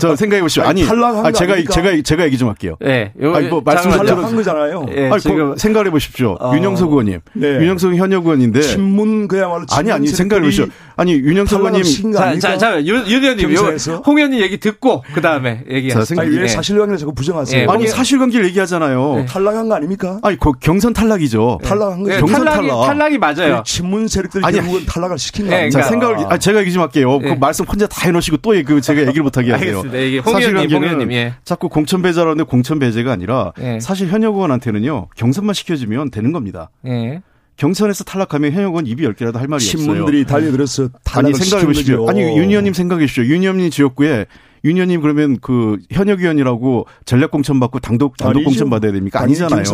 저 0.00 0.16
생각해 0.16 0.40
보십시오. 0.42 0.62
아니, 0.64 0.80
아니, 0.80 0.88
탈락한 0.88 1.22
거 1.22 1.28
아, 1.28 1.32
제가 1.32 1.52
아닙니까? 1.54 1.74
제가 1.74 2.02
제가 2.02 2.24
얘기 2.24 2.38
좀 2.38 2.48
할게요. 2.48 2.76
예. 2.84 3.12
요, 3.22 3.34
아니, 3.34 3.48
뭐 3.48 3.60
말씀. 3.64 3.90
탈락한 3.90 4.34
거잖아요. 4.36 4.86
예, 4.96 5.10
아니, 5.10 5.20
지금 5.20 5.52
그 5.54 5.58
생각해 5.58 5.90
보십시오. 5.90 6.36
아, 6.40 6.52
윤영석 6.54 6.90
의원님, 6.90 7.20
네. 7.34 7.46
윤영석 7.60 7.94
현역 7.94 8.24
의원인데 8.24 8.60
친문 8.62 9.28
그야말로 9.28 9.66
아니 9.72 9.92
아니 9.92 10.08
생각해 10.08 10.42
보십시오. 10.42 10.66
아니 10.96 11.12
윤영석 11.12 11.60
의원님 11.60 12.12
자? 12.12 12.38
자, 12.38 12.56
자, 12.56 12.82
윤, 12.84 13.06
윤 13.06 13.22
의원님, 13.22 13.50
요, 13.52 13.56
경선에서? 13.56 13.96
홍 14.06 14.16
의원님 14.16 14.40
얘기 14.40 14.58
듣고, 14.58 15.04
그 15.12 15.20
다음에. 15.20 15.62
생각- 16.04 16.22
아니 16.22 16.36
왜 16.36 16.44
예. 16.44 16.48
사실관계를 16.48 16.98
자꾸 16.98 17.14
부정하세요? 17.14 17.60
예, 17.62 17.66
아니 17.66 17.84
홍- 17.84 17.86
사실관계를 17.86 18.46
얘기하잖아요. 18.48 19.14
네. 19.16 19.26
탈락한 19.26 19.68
거 19.68 19.74
아닙니까? 19.74 20.18
아니 20.22 20.38
그 20.38 20.52
경선 20.60 20.92
탈락이죠. 20.94 21.58
탈락한 21.62 22.02
거죠. 22.02 22.14
예, 22.14 22.18
경선 22.20 22.44
탈락. 22.44 22.86
탈락이 22.86 23.18
맞아요. 23.18 23.62
친문 23.66 24.08
세력들이 24.08 24.42
아니, 24.44 24.56
결국은 24.56 24.86
탈락을 24.86 25.18
시킨 25.18 25.46
거 25.46 25.52
예, 25.52 25.56
아닙니까? 25.56 25.82
자 25.82 25.88
생각을 25.88 26.16
아, 26.30 26.38
제가 26.38 26.60
얘기 26.60 26.72
좀 26.72 26.82
할게요. 26.82 27.18
예. 27.22 27.28
그 27.28 27.34
말씀 27.38 27.64
혼자 27.66 27.86
다 27.86 28.00
해놓으시고 28.06 28.38
또그 28.38 28.80
제가 28.86 29.08
얘기를 29.08 29.22
못하게 29.22 29.52
하세요. 29.52 29.78
알겠습니다. 29.78 29.98
이게 29.98 30.18
홍 30.18 30.36
의원님, 30.36 30.56
홍 30.56 30.60
사실관계는 30.60 30.82
의원님, 30.84 31.12
예. 31.12 31.34
자꾸 31.44 31.68
공천 31.68 32.02
배제라는데 32.02 32.44
공천 32.44 32.78
배제가 32.78 33.12
아니라 33.12 33.52
예. 33.60 33.80
사실 33.80 34.08
현역 34.08 34.34
의원한테는요 34.34 35.08
경선만 35.16 35.54
시켜주면 35.54 36.10
되는 36.10 36.32
겁니다. 36.32 36.70
예. 36.86 37.22
경선에서 37.56 38.04
탈락하면 38.04 38.52
현역 38.52 38.68
의원 38.68 38.86
입이 38.86 39.02
열 39.02 39.14
개라도 39.14 39.38
할 39.38 39.48
말이 39.48 39.64
없어요. 39.64 39.82
친문들이 39.82 40.26
달려들어서 40.26 40.90
아니 41.14 41.32
생각해 41.32 41.66
보십시오. 41.66 42.08
아니 42.08 42.20
윤 42.20 42.50
의원님 42.50 42.74
생각해 42.74 43.04
보십시오. 43.04 43.24
윤 43.24 43.40
의원님 43.40 43.70
지역구에 43.70 44.26
윤 44.64 44.76
의원님 44.76 45.00
그러면 45.00 45.38
그 45.40 45.78
현역 45.90 46.20
의원이라고 46.20 46.86
전략 47.06 47.30
공천 47.30 47.58
받고 47.60 47.78
당독 47.78 48.16
단독 48.16 48.40
아니죠. 48.40 48.50
공천 48.50 48.70
받아야 48.70 48.92
됩니까? 48.92 49.20
아니잖아요. 49.20 49.64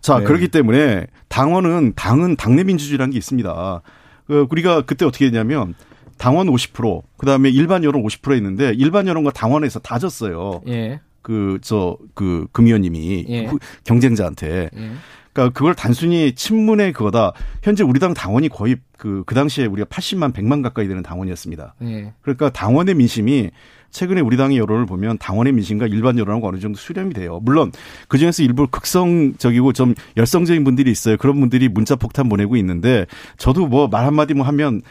자, 0.00 0.18
네. 0.18 0.24
그렇기 0.24 0.48
때문에 0.48 1.06
당원은 1.28 1.94
당은 1.96 2.36
당내 2.36 2.64
민주주의라는 2.64 3.12
게 3.12 3.18
있습니다. 3.18 3.80
그 4.26 4.46
우리가 4.50 4.82
그때 4.82 5.04
어떻게 5.04 5.26
했냐면 5.26 5.74
당원 6.18 6.46
50%, 6.48 7.02
그다음에 7.16 7.50
일반 7.50 7.84
여론 7.84 8.02
50% 8.04 8.36
있는데 8.36 8.72
일반 8.76 9.06
여론과 9.06 9.32
당원에서 9.32 9.80
다 9.80 9.98
졌어요. 9.98 10.62
예. 10.68 11.00
그저그 11.22 12.48
금의원님이 12.52 13.26
예. 13.28 13.46
후- 13.46 13.58
경쟁자한테. 13.84 14.70
예. 14.76 14.90
그러니까 15.32 15.52
그걸 15.58 15.74
단순히 15.74 16.32
친문의 16.34 16.92
그거다. 16.92 17.32
현재 17.62 17.82
우리 17.82 17.98
당 17.98 18.14
당원이 18.14 18.48
거의 18.50 18.76
그, 18.96 19.24
그 19.26 19.34
당시에 19.34 19.66
우리가 19.66 19.88
80만, 19.88 20.32
100만 20.32 20.62
가까이 20.62 20.86
되는 20.86 21.02
당원이었습니다. 21.02 21.74
예. 21.82 22.12
그러니까 22.22 22.50
당원의 22.50 22.94
민심이 22.94 23.50
최근에 23.90 24.20
우리 24.20 24.36
당의 24.36 24.58
여론을 24.58 24.86
보면 24.86 25.18
당원의 25.18 25.52
민심과 25.52 25.86
일반 25.86 26.18
여론하고 26.18 26.48
어느 26.48 26.58
정도 26.58 26.78
수렴이 26.78 27.14
돼요. 27.14 27.40
물론 27.42 27.70
그 28.08 28.18
중에서 28.18 28.42
일부 28.42 28.66
극성적이고 28.68 29.72
좀 29.72 29.94
열성적인 30.16 30.62
분들이 30.64 30.90
있어요. 30.90 31.16
그런 31.16 31.38
분들이 31.40 31.68
문자 31.68 31.94
폭탄 31.96 32.28
보내고 32.28 32.56
있는데 32.56 33.06
저도 33.36 33.66
뭐 33.66 33.86
말 33.88 34.04
한마디 34.06 34.34
뭐 34.34 34.44
하면 34.46 34.82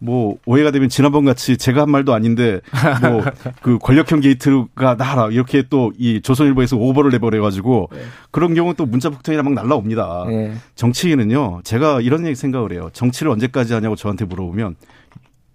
뭐 0.00 0.36
오해가 0.46 0.70
되면 0.70 0.88
지난번 0.88 1.24
같이 1.24 1.56
제가 1.56 1.82
한 1.82 1.90
말도 1.90 2.14
아닌데 2.14 2.60
뭐 3.02 3.22
그 3.62 3.78
권력형 3.78 4.20
게이트가 4.20 4.96
나라 4.96 5.28
이렇게 5.30 5.62
또 5.62 5.90
이 5.98 6.20
조선일보에서 6.22 6.76
오버를 6.76 7.10
내버려 7.10 7.42
가지고 7.42 7.88
그런 8.30 8.54
경우 8.54 8.74
또 8.74 8.86
문자 8.86 9.10
폭탄이나 9.10 9.42
막 9.42 9.52
날라옵니다. 9.54 10.26
예. 10.28 10.52
정치인은요, 10.76 11.62
제가 11.64 12.00
이런 12.00 12.24
얘기 12.26 12.34
생각을 12.36 12.72
해요. 12.72 12.90
정치를 12.92 13.32
언제까지 13.32 13.74
하냐고 13.74 13.96
저한테 13.96 14.24
물어보면, 14.26 14.76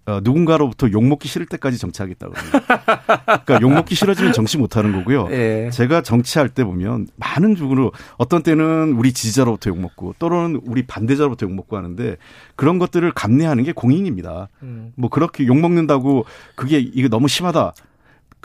어, 0.06 0.20
누군가로부터 0.22 0.90
욕먹기 0.90 1.28
싫을 1.28 1.46
때까지 1.46 1.78
정치하겠다고 1.78 2.34
합니다. 2.34 2.60
그러니까 3.44 3.60
욕먹기 3.62 3.94
싫어지면 3.94 4.32
정치 4.34 4.58
못하는 4.58 4.92
거고요. 4.92 5.28
예. 5.30 5.70
제가 5.72 6.02
정치할 6.02 6.50
때 6.50 6.62
보면 6.62 7.08
많은 7.16 7.56
쪽으로 7.56 7.92
어떤 8.18 8.42
때는 8.42 8.92
우리 8.98 9.12
지지자로부터 9.12 9.70
욕먹고 9.70 10.14
또는 10.18 10.60
우리 10.66 10.86
반대자로부터 10.86 11.46
욕먹고 11.46 11.76
하는데 11.76 12.16
그런 12.54 12.78
것들을 12.78 13.10
감내하는 13.12 13.64
게 13.64 13.72
공인입니다. 13.72 14.48
음. 14.62 14.92
뭐 14.96 15.08
그렇게 15.08 15.46
욕먹는다고 15.46 16.26
그게 16.54 16.78
이게 16.78 17.08
너무 17.08 17.26
심하다. 17.26 17.72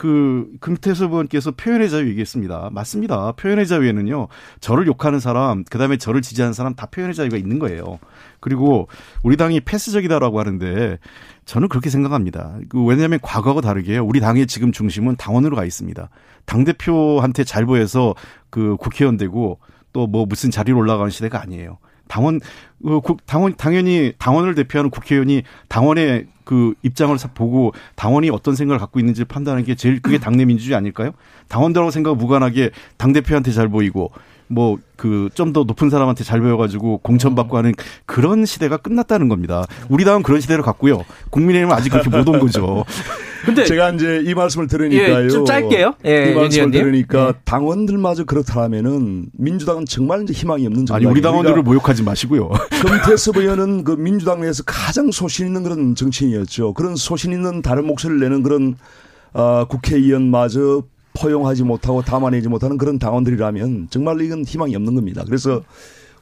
그 0.00 0.50
금태섭 0.60 1.12
의원께서 1.12 1.50
표현의 1.50 1.90
자유 1.90 2.08
얘기했습니다. 2.08 2.70
맞습니다. 2.72 3.32
표현의 3.32 3.66
자유에는요. 3.66 4.28
저를 4.60 4.86
욕하는 4.86 5.20
사람, 5.20 5.62
그다음에 5.64 5.98
저를 5.98 6.22
지지하는 6.22 6.54
사람 6.54 6.74
다 6.74 6.86
표현의 6.86 7.14
자유가 7.14 7.36
있는 7.36 7.58
거예요. 7.58 7.98
그리고 8.40 8.88
우리 9.22 9.36
당이 9.36 9.60
패스적이다라고 9.60 10.40
하는데 10.40 10.98
저는 11.44 11.68
그렇게 11.68 11.90
생각합니다. 11.90 12.56
그 12.68 12.82
왜냐하면 12.84 13.18
과거하고 13.22 13.60
다르게요. 13.60 14.04
우리 14.04 14.20
당의 14.20 14.46
지금 14.46 14.72
중심은 14.72 15.16
당원으로 15.16 15.56
가 15.56 15.64
있습니다. 15.64 16.08
당 16.44 16.64
대표한테 16.64 17.44
잘 17.44 17.66
보여서 17.66 18.14
그 18.50 18.76
국회의원 18.78 19.16
되고 19.16 19.58
또 19.92 20.06
뭐 20.06 20.24
무슨 20.26 20.50
자리로 20.52 20.78
올라가는 20.78 21.10
시대가 21.10 21.42
아니에요. 21.42 21.78
당원 22.06 22.40
어, 22.84 23.00
국- 23.00 23.24
당원 23.26 23.54
당연히 23.56 24.12
당원을 24.18 24.54
대표하는 24.54 24.90
국회의원이 24.90 25.42
당원의 25.68 26.26
그 26.44 26.74
입장을 26.82 27.16
사- 27.18 27.28
보고 27.28 27.72
당원이 27.96 28.30
어떤 28.30 28.54
생각을 28.54 28.78
갖고 28.78 28.98
있는지 29.00 29.24
판단하는 29.24 29.64
게 29.64 29.74
제일 29.74 30.00
그게 30.00 30.18
당내 30.18 30.44
민주주의 30.44 30.76
아닐까요? 30.76 31.10
당원들하고 31.48 31.90
생각 31.90 32.16
무관하게 32.16 32.70
당 32.96 33.12
대표한테 33.12 33.50
잘 33.52 33.68
보이고 33.68 34.10
뭐 34.50 34.78
그 34.96 35.30
좀 35.34 35.52
더 35.54 35.64
높은 35.64 35.88
사람한테 35.88 36.24
잘 36.24 36.40
보여가지고 36.42 36.98
공천받고 36.98 37.56
하는 37.56 37.72
그런 38.04 38.44
시대가 38.44 38.76
끝났다는 38.76 39.28
겁니다. 39.30 39.64
우리 39.88 40.04
당은 40.04 40.22
그런 40.22 40.40
시대를 40.42 40.62
갔고요. 40.62 41.04
국민의힘은 41.30 41.74
아직 41.74 41.88
그렇게 41.88 42.10
못 42.10 42.28
온 42.28 42.38
거죠. 42.38 42.84
근데 43.46 43.64
제가 43.64 43.90
이제 43.92 44.22
이 44.26 44.34
말씀을 44.34 44.66
들으니까요. 44.66 45.24
예, 45.24 45.28
좀 45.30 45.46
짧게요. 45.46 45.94
예, 46.04 46.30
이 46.30 46.34
말씀을. 46.34 46.70
들으니까 46.72 47.28
예. 47.28 47.32
당원들마저 47.46 48.24
그렇다면은 48.24 49.26
민주당은 49.32 49.86
정말 49.86 50.24
이제 50.24 50.34
희망이 50.34 50.66
없는 50.66 50.84
정당. 50.84 50.96
아니 50.96 51.06
우리 51.06 51.22
당원들을 51.22 51.62
모욕하지 51.62 52.02
마시고요. 52.02 52.50
금태섭 52.82 53.38
의원은 53.38 53.84
그 53.84 53.92
민주당 53.92 54.42
내에서 54.42 54.62
가장 54.66 55.10
소신 55.10 55.46
있는 55.46 55.62
그런 55.62 55.94
정치인이었죠. 55.94 56.74
그런 56.74 56.96
소신 56.96 57.32
있는 57.32 57.62
다른 57.62 57.86
목소리를 57.86 58.20
내는 58.20 58.42
그런 58.42 58.76
어, 59.32 59.64
국회의원마저 59.66 60.82
포용하지 61.14 61.64
못하고 61.64 62.02
담아내지 62.02 62.48
못하는 62.48 62.78
그런 62.78 62.98
당원들이라면 62.98 63.88
정말 63.90 64.20
이건 64.20 64.44
희망이 64.44 64.74
없는 64.76 64.94
겁니다. 64.94 65.22
그래서 65.26 65.62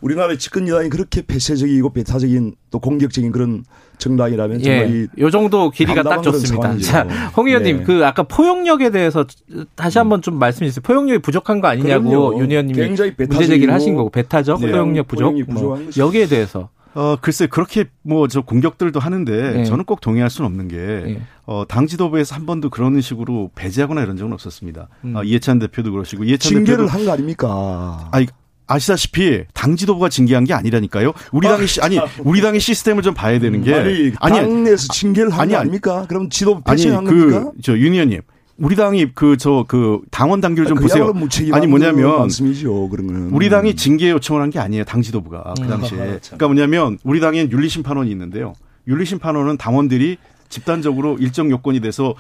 우리나라의 0.01 0.39
집권 0.39 0.69
여당이 0.69 0.91
그렇게 0.91 1.23
폐쇄적이고 1.23 1.93
배타적인 1.93 2.55
또 2.71 2.79
공격적인 2.79 3.33
그런 3.33 3.65
정당이라면 3.99 4.63
정말 4.63 4.95
예, 4.95 5.07
이요 5.19 5.31
정도 5.31 5.71
길이가 5.71 6.05
딱 6.05 6.23
좋습니다. 6.23 6.79
자, 6.79 7.03
홍 7.37 7.49
의원님, 7.49 7.79
네. 7.79 7.83
그 7.83 8.07
아까 8.07 8.23
포용력에 8.23 8.91
대해서 8.91 9.27
다시 9.75 9.99
한번 9.99 10.23
좀 10.23 10.39
말씀해 10.39 10.69
주세요. 10.71 10.83
포용력이 10.85 11.21
부족한 11.21 11.61
거 11.61 11.67
아니냐고 11.67 12.09
그럼요. 12.09 12.41
윤 12.41 12.51
의원님이 12.51 12.79
굉장히 12.79 13.13
문제 13.19 13.47
제기를 13.47 13.75
하신 13.75 13.97
거고 13.97 14.11
배타적 14.11 14.61
네. 14.61 14.71
포용력 14.71 15.09
부족 15.09 15.35
뭐 15.51 15.75
부족한. 15.75 15.93
여기에 15.97 16.27
대해서 16.27 16.69
어, 16.99 17.17
글쎄, 17.21 17.47
그렇게 17.47 17.85
뭐 18.03 18.27
저 18.29 18.41
공격들도 18.41 18.99
하는데 18.99 19.61
예. 19.61 19.65
저는 19.65 19.85
꼭 19.85 20.01
동의할 20.01 20.31
수는 20.31 20.47
없는 20.51 20.67
게, 20.69 20.77
예. 20.77 21.21
어, 21.47 21.65
당 21.69 21.87
지도부에서 21.87 22.35
한 22.35 22.45
번도 22.47 22.71
그런 22.71 23.01
식으로 23.01 23.51
배제하거나 23.55 24.03
이런 24.03 24.17
적은 24.17 24.33
없었습니다. 24.33 24.89
음. 25.05 25.15
어, 25.17 25.23
이해찬 25.23 25.59
대표도 25.61 25.93
그러시고, 25.93 26.25
이해찬 26.25 26.51
징계를. 26.65 26.87
한 26.89 27.05
거 27.05 27.13
아닙니까? 27.13 28.09
아니, 28.13 28.27
아시다시피 28.67 29.45
당 29.55 29.77
지도부가 29.77 30.09
징계한 30.09 30.45
게 30.45 30.53
아니라니까요. 30.55 31.13
우리 31.33 31.47
당의 31.49 31.67
시, 31.69 31.81
아니 31.81 31.99
우리 32.23 32.43
당의 32.43 32.61
시스템을 32.61 33.03
좀 33.03 33.15
봐야 33.15 33.39
되는 33.39 33.63
게 33.63 33.73
아니, 33.75 34.13
당내에서 34.43 34.89
징계를 34.93 35.31
한 35.33 35.41
아니, 35.41 35.53
거 35.53 35.57
아니. 35.57 35.61
아닙니까? 35.63 36.05
그럼 36.09 36.29
지도 36.29 36.61
아니 36.67 36.77
패싱한 36.83 37.05
겁니까? 37.05 37.45
그 37.53 37.63
저 37.63 37.73
윤 37.79 37.95
의원님 37.95 38.21
우리 38.59 38.75
당이 38.75 39.13
그 39.15 39.37
저그 39.37 40.01
당원 40.11 40.41
단계를 40.41 40.67
좀 40.69 40.79
보세요. 40.79 41.05
그야말로 41.05 41.15
무책임한 41.15 41.59
아니 41.61 41.67
뭐냐면 41.69 42.19
말씀이죠. 42.19 42.89
그런 42.89 43.07
거는 43.07 43.31
우리 43.31 43.49
당이 43.51 43.77
징계 43.77 44.11
요청을 44.11 44.43
한 44.43 44.51
게 44.51 44.59
아니에요. 44.59 44.85
당 44.85 45.01
지도부가 45.03 45.55
그 45.57 45.63
음. 45.63 45.69
당시에. 45.69 45.99
아, 46.01 46.05
참. 46.21 46.39
그러니까 46.39 46.47
뭐냐면 46.49 46.99
우리 47.05 47.21
당엔 47.21 47.53
윤리 47.53 47.69
심판원이 47.69 48.11
있는데요. 48.11 48.55
윤리 48.89 49.05
심판원은 49.05 49.59
당원들이 49.59 50.17
집단적으로 50.49 51.19
일정 51.19 51.51
요건이 51.51 51.81
돼서 51.81 52.15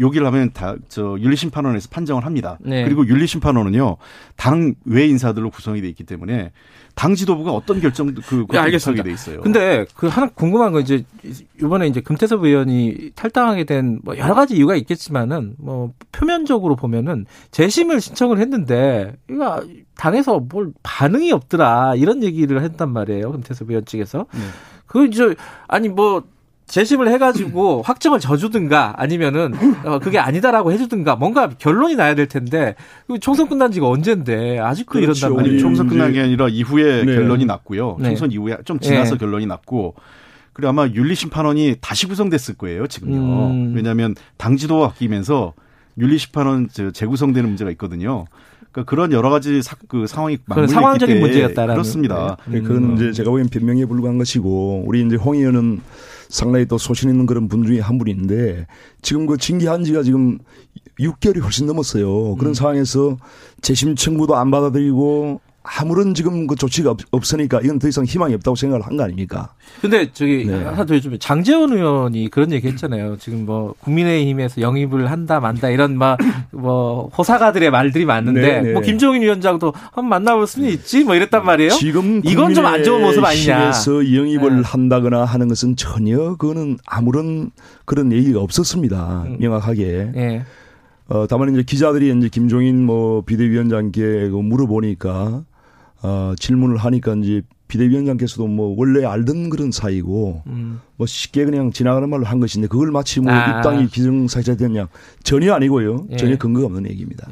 요기를 0.00 0.26
하면 0.26 0.52
다 0.52 0.76
저 0.88 1.16
윤리심판원에서 1.20 1.88
판정을 1.90 2.24
합니다. 2.24 2.58
네. 2.60 2.84
그리고 2.84 3.06
윤리심판원은요 3.06 3.96
당 4.36 4.74
외 4.84 5.06
인사들로 5.06 5.50
구성이 5.50 5.80
돼 5.80 5.88
있기 5.88 6.04
때문에 6.04 6.52
당 6.94 7.14
지도부가 7.14 7.52
어떤 7.52 7.80
결정도 7.80 8.20
그 8.22 8.44
네, 8.50 8.58
알겠습니다. 8.58 9.04
돼 9.04 9.12
있어요. 9.12 9.40
근데 9.40 9.86
그 9.94 10.08
하나 10.08 10.26
궁금한 10.28 10.72
건 10.72 10.82
이제 10.82 11.04
이번에 11.60 11.86
이제 11.86 12.00
금태섭 12.00 12.42
의원이 12.44 13.12
탈당하게 13.14 13.64
된 13.64 14.00
뭐 14.04 14.16
여러 14.18 14.34
가지 14.34 14.56
이유가 14.56 14.74
있겠지만은 14.76 15.54
뭐 15.58 15.92
표면적으로 16.12 16.74
보면은 16.76 17.26
재심을 17.50 18.00
신청을 18.00 18.38
했는데 18.38 19.14
이거 19.30 19.62
당에서 19.96 20.40
뭘 20.40 20.72
반응이 20.82 21.32
없더라 21.32 21.94
이런 21.96 22.22
얘기를 22.22 22.62
했단 22.62 22.92
말이에요 22.92 23.32
금태섭 23.32 23.70
의원 23.70 23.84
측에서 23.84 24.26
네. 24.32 24.40
그 24.86 25.06
이제 25.06 25.34
아니 25.68 25.88
뭐 25.88 26.24
재심을 26.68 27.08
해가지고 27.08 27.82
확정을 27.86 28.20
져주든가 28.20 28.94
아니면은 28.96 29.54
어, 29.84 29.98
그게 29.98 30.18
아니다라고 30.18 30.72
해주든가 30.72 31.16
뭔가 31.16 31.48
결론이 31.48 31.96
나야 31.96 32.14
될 32.14 32.28
텐데 32.28 32.76
그 33.06 33.18
총선 33.18 33.48
끝난 33.48 33.72
지가 33.72 33.88
언젠데 33.88 34.58
아직도 34.58 35.00
그렇죠. 35.00 35.26
이런단 35.26 35.30
아니, 35.30 35.36
말이에요. 35.36 35.60
총선 35.60 35.88
끝난 35.88 36.12
게 36.12 36.20
아니라 36.20 36.48
이후에 36.48 37.04
네. 37.04 37.14
결론이 37.14 37.46
났고요. 37.46 37.96
네. 37.98 38.08
총선 38.08 38.30
이후에 38.30 38.58
좀 38.64 38.78
지나서 38.78 39.12
네. 39.12 39.18
결론이 39.18 39.46
났고 39.46 39.94
그리고 40.52 40.68
아마 40.70 40.86
윤리심판원이 40.86 41.76
다시 41.80 42.06
구성됐을 42.06 42.56
거예요. 42.56 42.86
지금요. 42.86 43.50
음. 43.50 43.72
왜냐하면 43.74 44.14
당 44.36 44.56
지도가 44.56 44.88
바뀌면서 44.88 45.54
윤리심판원 45.98 46.68
저 46.72 46.90
재구성되는 46.90 47.48
문제가 47.48 47.70
있거든요. 47.72 48.26
그러니까 48.72 48.90
그런 48.90 49.12
여러 49.12 49.30
가지 49.30 49.62
사, 49.62 49.76
그 49.88 50.06
상황이 50.06 50.38
맞물려 50.46 50.68
상황적인 50.68 51.20
문제였다라는 51.20 51.74
그렇습니다. 51.74 52.36
네, 52.46 52.60
그건 52.60 52.76
음. 52.84 52.94
이제 52.94 53.12
제가 53.12 53.30
보기엔 53.30 53.48
변명에 53.48 53.86
불과한 53.86 54.18
것이고 54.18 54.84
우리 54.86 55.04
이제 55.04 55.16
홍 55.16 55.36
의원은 55.36 55.80
상당히 56.28 56.66
또 56.66 56.78
소신 56.78 57.10
있는 57.10 57.26
그런 57.26 57.48
분 57.48 57.64
중에 57.64 57.80
한 57.80 57.98
분인데 57.98 58.66
지금 59.02 59.26
그 59.26 59.36
징계한 59.36 59.84
지가 59.84 60.02
지금 60.02 60.38
6개월이 61.00 61.42
훨씬 61.42 61.66
넘었어요. 61.66 62.36
그런 62.36 62.54
상황에서 62.54 63.16
재심 63.62 63.94
청구도 63.96 64.36
안 64.36 64.50
받아들이고 64.50 65.40
아무런 65.78 66.14
지금 66.14 66.46
그 66.46 66.56
조치가 66.56 66.90
없, 66.90 66.98
없으니까 67.10 67.60
이건 67.62 67.78
더 67.78 67.88
이상 67.88 68.04
희망이 68.04 68.34
없다고 68.34 68.54
생각을 68.56 68.86
한 68.86 68.96
거 68.96 69.04
아닙니까? 69.04 69.50
근데 69.80 70.10
저기 70.12 70.44
네. 70.46 70.54
하나 70.64 70.84
더 70.86 70.94
해주면 70.94 71.18
장재원 71.20 71.72
의원이 71.72 72.30
그런 72.30 72.50
얘기 72.52 72.66
했잖아요. 72.68 73.16
지금 73.18 73.44
뭐 73.46 73.74
국민의힘에서 73.80 74.60
영입을 74.60 75.10
한다 75.10 75.40
만다 75.40 75.68
이런 75.68 75.96
막 75.98 76.18
뭐 76.50 77.08
호사가들의 77.16 77.70
말들이 77.70 78.04
많은데 78.04 78.40
네, 78.40 78.60
네. 78.62 78.72
뭐 78.72 78.82
김종인 78.82 79.22
위원장도 79.22 79.72
한번 79.74 80.08
만나볼 80.08 80.46
수는 80.46 80.68
있지 80.70 81.04
뭐 81.04 81.14
이랬단 81.14 81.44
말이에요. 81.44 81.70
지금 81.72 82.20
이건 82.24 82.54
좀 82.54 82.64
안 82.66 82.82
좋은 82.82 83.00
모습 83.02 83.24
아니냐. 83.24 83.68
에서 83.68 83.92
영입을 84.14 84.56
네. 84.56 84.62
한다거나 84.64 85.24
하는 85.24 85.48
것은 85.48 85.76
전혀 85.76 86.36
그거는 86.36 86.78
아무런 86.86 87.50
그런 87.84 88.10
얘기가 88.12 88.40
없었습니다. 88.40 89.24
음. 89.26 89.36
명확하게. 89.38 90.12
예. 90.16 90.44
어, 91.08 91.26
다만 91.28 91.52
이제 91.52 91.62
기자들이 91.62 92.14
이제 92.18 92.28
김종인 92.28 92.84
뭐 92.84 93.22
비대위원장께 93.22 94.02
그 94.30 94.36
물어보니까 94.36 95.42
어, 96.02 96.34
질문을 96.38 96.76
하니까 96.78 97.14
이제 97.16 97.42
비대위원장께서도 97.68 98.46
뭐 98.46 98.74
원래 98.78 99.04
알던 99.04 99.50
그런 99.50 99.70
사이고 99.70 100.42
음. 100.46 100.80
뭐 100.96 101.06
쉽게 101.06 101.44
그냥 101.44 101.70
지나가는 101.70 102.08
말로 102.08 102.24
한 102.24 102.40
것인데 102.40 102.66
그걸 102.68 102.90
마치 102.90 103.20
뭐 103.20 103.32
아. 103.32 103.58
입당이 103.58 103.88
기정사실화 103.88 104.56
됐냐 104.56 104.88
전혀 105.22 105.52
아니고요. 105.54 106.06
예. 106.12 106.16
전혀 106.16 106.36
근거가 106.36 106.66
없는 106.66 106.88
얘기입니다. 106.90 107.28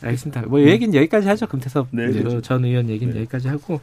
알겠습니다. 0.00 0.42
뭐 0.42 0.60
얘기는 0.60 0.94
여기까지 0.94 1.26
하죠. 1.28 1.46
금태섭 1.48 1.88
네, 1.90 2.12
저- 2.12 2.18
그렇죠. 2.20 2.40
전 2.40 2.64
의원 2.64 2.88
얘기는 2.88 3.14
여기까지 3.16 3.48
하고 3.48 3.80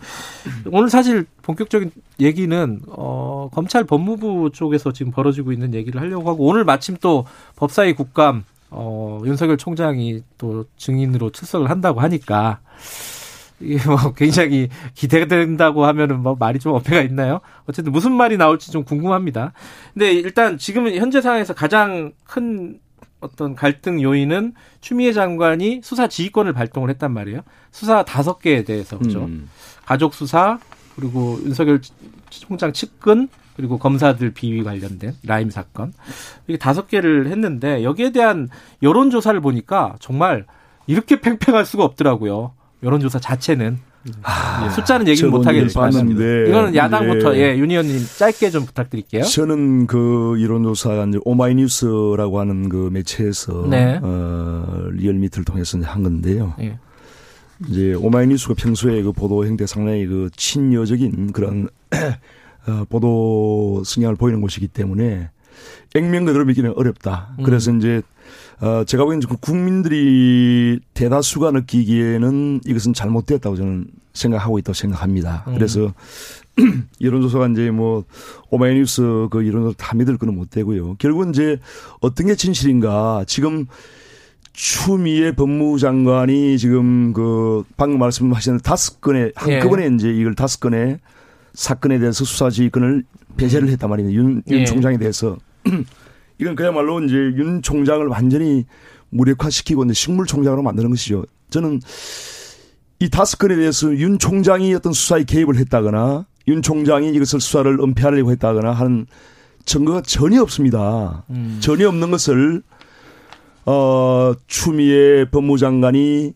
오늘 0.72 0.90
사실 0.90 1.26
본격적인 1.42 1.92
얘기는 2.22 2.80
어, 2.88 3.50
검찰 3.54 3.84
법무부 3.84 4.52
쪽에서 4.54 4.94
지금 4.94 5.12
벌어지고 5.12 5.52
있는 5.52 5.74
얘기를 5.74 6.00
하려고 6.00 6.30
하고 6.30 6.46
오늘 6.46 6.64
마침 6.64 6.96
또 7.02 7.26
법사위 7.58 7.94
국감 7.94 8.46
어, 8.72 9.22
윤석열 9.26 9.58
총장이 9.58 10.22
또 10.38 10.66
증인으로 10.78 11.32
출석을 11.32 11.70
한다고 11.70 12.00
하니까 12.00 12.60
이게 13.60 13.78
뭐 13.86 14.14
굉장히 14.18 14.70
기대된다고 14.94 15.86
하면은 15.86 16.22
뭐 16.22 16.36
말이 16.38 16.60
좀 16.60 16.74
어폐가 16.74 17.02
있나요? 17.02 17.40
어쨌든 17.66 17.92
무슨 17.92 18.12
말이 18.14 18.38
나올지 18.38 18.72
좀 18.72 18.84
궁금합니다. 18.84 19.54
근데 19.94 20.12
일단 20.14 20.58
지금 20.58 20.88
현재 20.96 21.22
상황에서 21.22 21.54
가장 21.54 22.12
큰 22.26 22.80
어떤 23.22 23.56
갈등 23.56 24.02
요인은 24.02 24.54
추미애 24.82 25.14
장관이 25.14 25.82
수사 25.84 26.08
지휘권을 26.08 26.54
발동을 26.54 26.90
했단 26.92 27.12
말이에요. 27.12 27.42
수사 27.72 28.04
다섯 28.04 28.40
개에 28.40 28.64
대해서 28.64 28.98
그죠. 28.98 29.26
음. 29.26 29.50
가족 29.86 30.14
수사 30.14 30.60
그리고 30.96 31.40
윤석열 31.44 31.82
총장 32.30 32.74
측근 32.74 33.28
그리고 33.56 33.78
검사들 33.78 34.32
비위 34.32 34.64
관련된 34.64 35.16
라임 35.24 35.50
사건 35.50 35.94
이게 36.48 36.58
다섯 36.58 36.88
개를 36.88 37.28
했는데 37.28 37.84
여기에 37.84 38.12
대한 38.12 38.50
여론 38.84 39.10
조사를 39.10 39.40
보니까 39.40 39.96
정말 40.00 40.46
이렇게 40.88 41.20
팽팽할 41.20 41.66
수가 41.66 41.84
없더라고요. 41.84 42.54
여론 42.86 43.02
조사 43.02 43.20
자체는 43.20 43.80
예, 44.08 44.70
숫자는 44.70 45.16
저도 45.16 45.32
못 45.32 45.48
하겠지만 45.48 45.92
이거는 46.12 46.76
야당부터 46.76 47.34
이제 47.34 47.42
예, 47.42 47.58
윤 47.58 47.72
의원님 47.72 48.00
짧게 48.18 48.52
좀 48.52 48.66
부탁드릴게요. 48.66 49.24
저는 49.24 49.88
그 49.88 50.38
여론조사가 50.38 51.06
이제 51.06 51.20
오마이뉴스라고 51.26 52.40
하는 52.40 52.70
그 52.70 52.90
매체에서 52.94 53.68
네. 53.68 54.00
어, 54.04 54.88
리얼미터를 54.92 55.44
통해서 55.46 55.80
한 55.82 56.04
건데요. 56.04 56.54
예. 56.62 56.78
이제 57.68 57.96
오마이뉴스가 57.96 58.54
평소에 58.54 59.02
그 59.02 59.12
보도 59.12 59.46
행태 59.46 59.66
상당히 59.66 60.06
그 60.06 60.30
친여적인 60.36 61.32
그런 61.32 61.68
어, 62.68 62.86
보도 62.88 63.82
성향을 63.84 64.16
보이는 64.16 64.42
곳이기 64.42 64.68
때문에 64.68 65.30
액면 65.96 66.26
그대로 66.26 66.46
믿기는 66.46 66.74
어렵다. 66.76 67.36
음. 67.40 67.44
그래서 67.44 67.72
이제 67.72 68.02
어, 68.62 68.84
제가 68.86 69.06
그 69.06 69.38
국민들이 69.40 70.80
대다수가 70.94 71.52
느끼기에는 71.52 72.62
이것은 72.66 72.94
잘못됐다고 72.94 73.56
저는 73.56 73.88
생각하고 74.14 74.60
있다고 74.60 74.74
생각합니다. 74.74 75.44
음. 75.48 75.56
그래서 75.56 75.94
여론조사가 77.02 77.48
이제 77.50 77.70
뭐 77.70 78.06
오마이뉴스 78.50 79.28
그 79.30 79.46
여론조사 79.46 79.76
다 79.78 79.96
믿을 79.96 80.18
거는 80.18 80.36
못 80.36 80.50
되고요. 80.50 80.96
결국은 80.96 81.30
이제 81.30 81.60
어떤 82.00 82.28
게 82.28 82.36
진실인가 82.36 83.26
지금 83.28 83.68
추미애 84.54 85.34
법무장관이 85.34 86.58
지금 86.58 87.12
그 87.12 87.66
방금 87.76 88.00
말씀하신 88.00 88.60
다섯 88.60 89.02
건의 89.02 89.34
예. 89.48 89.54
한꺼번에 89.56 89.88
이제 89.88 90.10
이걸 90.10 90.34
다섯 90.34 90.62
건의 90.62 91.00
사건에 91.54 92.00
대해서 92.00 92.24
수사 92.24 92.50
지휘권을 92.50 93.04
배제를 93.38 93.70
했단 93.70 93.90
말입니다. 93.90 94.16
윤, 94.16 94.44
윤 94.48 94.60
예. 94.60 94.66
총장에 94.66 94.98
대해서 94.98 95.38
이건 96.40 96.56
그야말로 96.56 97.02
이제 97.02 97.16
윤 97.16 97.62
총장을 97.62 98.06
완전히 98.08 98.66
무력화시키고 99.10 99.86
이제 99.86 99.94
식물 99.94 100.26
총장으로 100.26 100.64
만드는 100.64 100.90
것이죠. 100.90 101.26
저는 101.50 101.80
이 103.00 103.10
다섯 103.10 103.38
건에 103.38 103.56
대해서 103.56 103.94
윤 103.96 104.20
총장이 104.20 104.74
어떤 104.74 104.94
수사에 104.94 105.24
개입을 105.24 105.58
했다거나 105.58 106.26
윤 106.48 106.62
총장이 106.62 107.10
이것을 107.12 107.40
수사를 107.40 107.80
은폐하려고 107.80 108.32
했다거나 108.32 108.72
하는 108.72 109.06
증거가 109.66 110.02
전혀 110.02 110.42
없습니다. 110.42 111.24
음. 111.30 111.58
전혀 111.60 111.88
없는 111.88 112.12
것을 112.12 112.62
어 113.66 114.34
추미애 114.48 115.26
법무장관이 115.32 116.34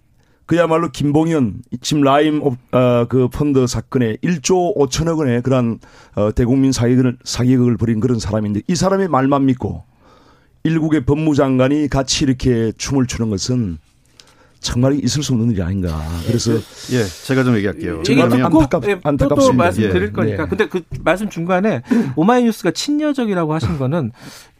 그야말로 0.53 0.89
김봉현 0.89 1.61
지금 1.79 2.01
라임 2.01 2.41
업- 2.41 2.57
어, 2.73 3.05
그 3.07 3.27
펀드 3.27 3.67
사건에 3.67 4.15
1조 4.23 4.75
5천억 4.75 5.19
원의 5.19 5.43
그러한 5.43 5.79
어, 6.15 6.31
대국민 6.33 6.71
사기극을 6.71 7.19
사기극을 7.23 7.77
벌인 7.77 7.99
그런 7.99 8.17
사람인데 8.17 8.63
이 8.67 8.75
사람의 8.75 9.09
말만 9.09 9.45
믿고 9.45 9.83
일국의 10.63 11.05
법무장관이 11.05 11.87
같이 11.89 12.23
이렇게 12.25 12.71
춤을 12.75 13.05
추는 13.05 13.29
것은 13.29 13.77
정말 14.61 15.01
있을 15.03 15.23
수 15.23 15.33
없는 15.33 15.51
일이 15.51 15.61
아닌가. 15.61 16.01
그래서 16.27 16.53
예, 16.91 17.03
제가 17.25 17.43
좀 17.45 17.55
얘기할게요. 17.55 17.99
얘기 17.99 18.15
정말 18.15 18.29
듣고 18.29 18.61
안타깝- 18.63 18.83
예, 18.89 18.95
또, 18.95 19.01
또 19.01 19.09
안타깝습니다. 19.09 19.63
말씀드릴 19.63 20.03
예. 20.07 20.11
거니까. 20.11 20.43
네. 20.43 20.49
근데 20.49 20.67
그 20.67 20.81
말씀 21.01 21.29
중간에 21.29 21.81
오마이뉴스가 22.17 22.71
친여적이라고 22.71 23.53
하신 23.53 23.77
거는 23.77 24.11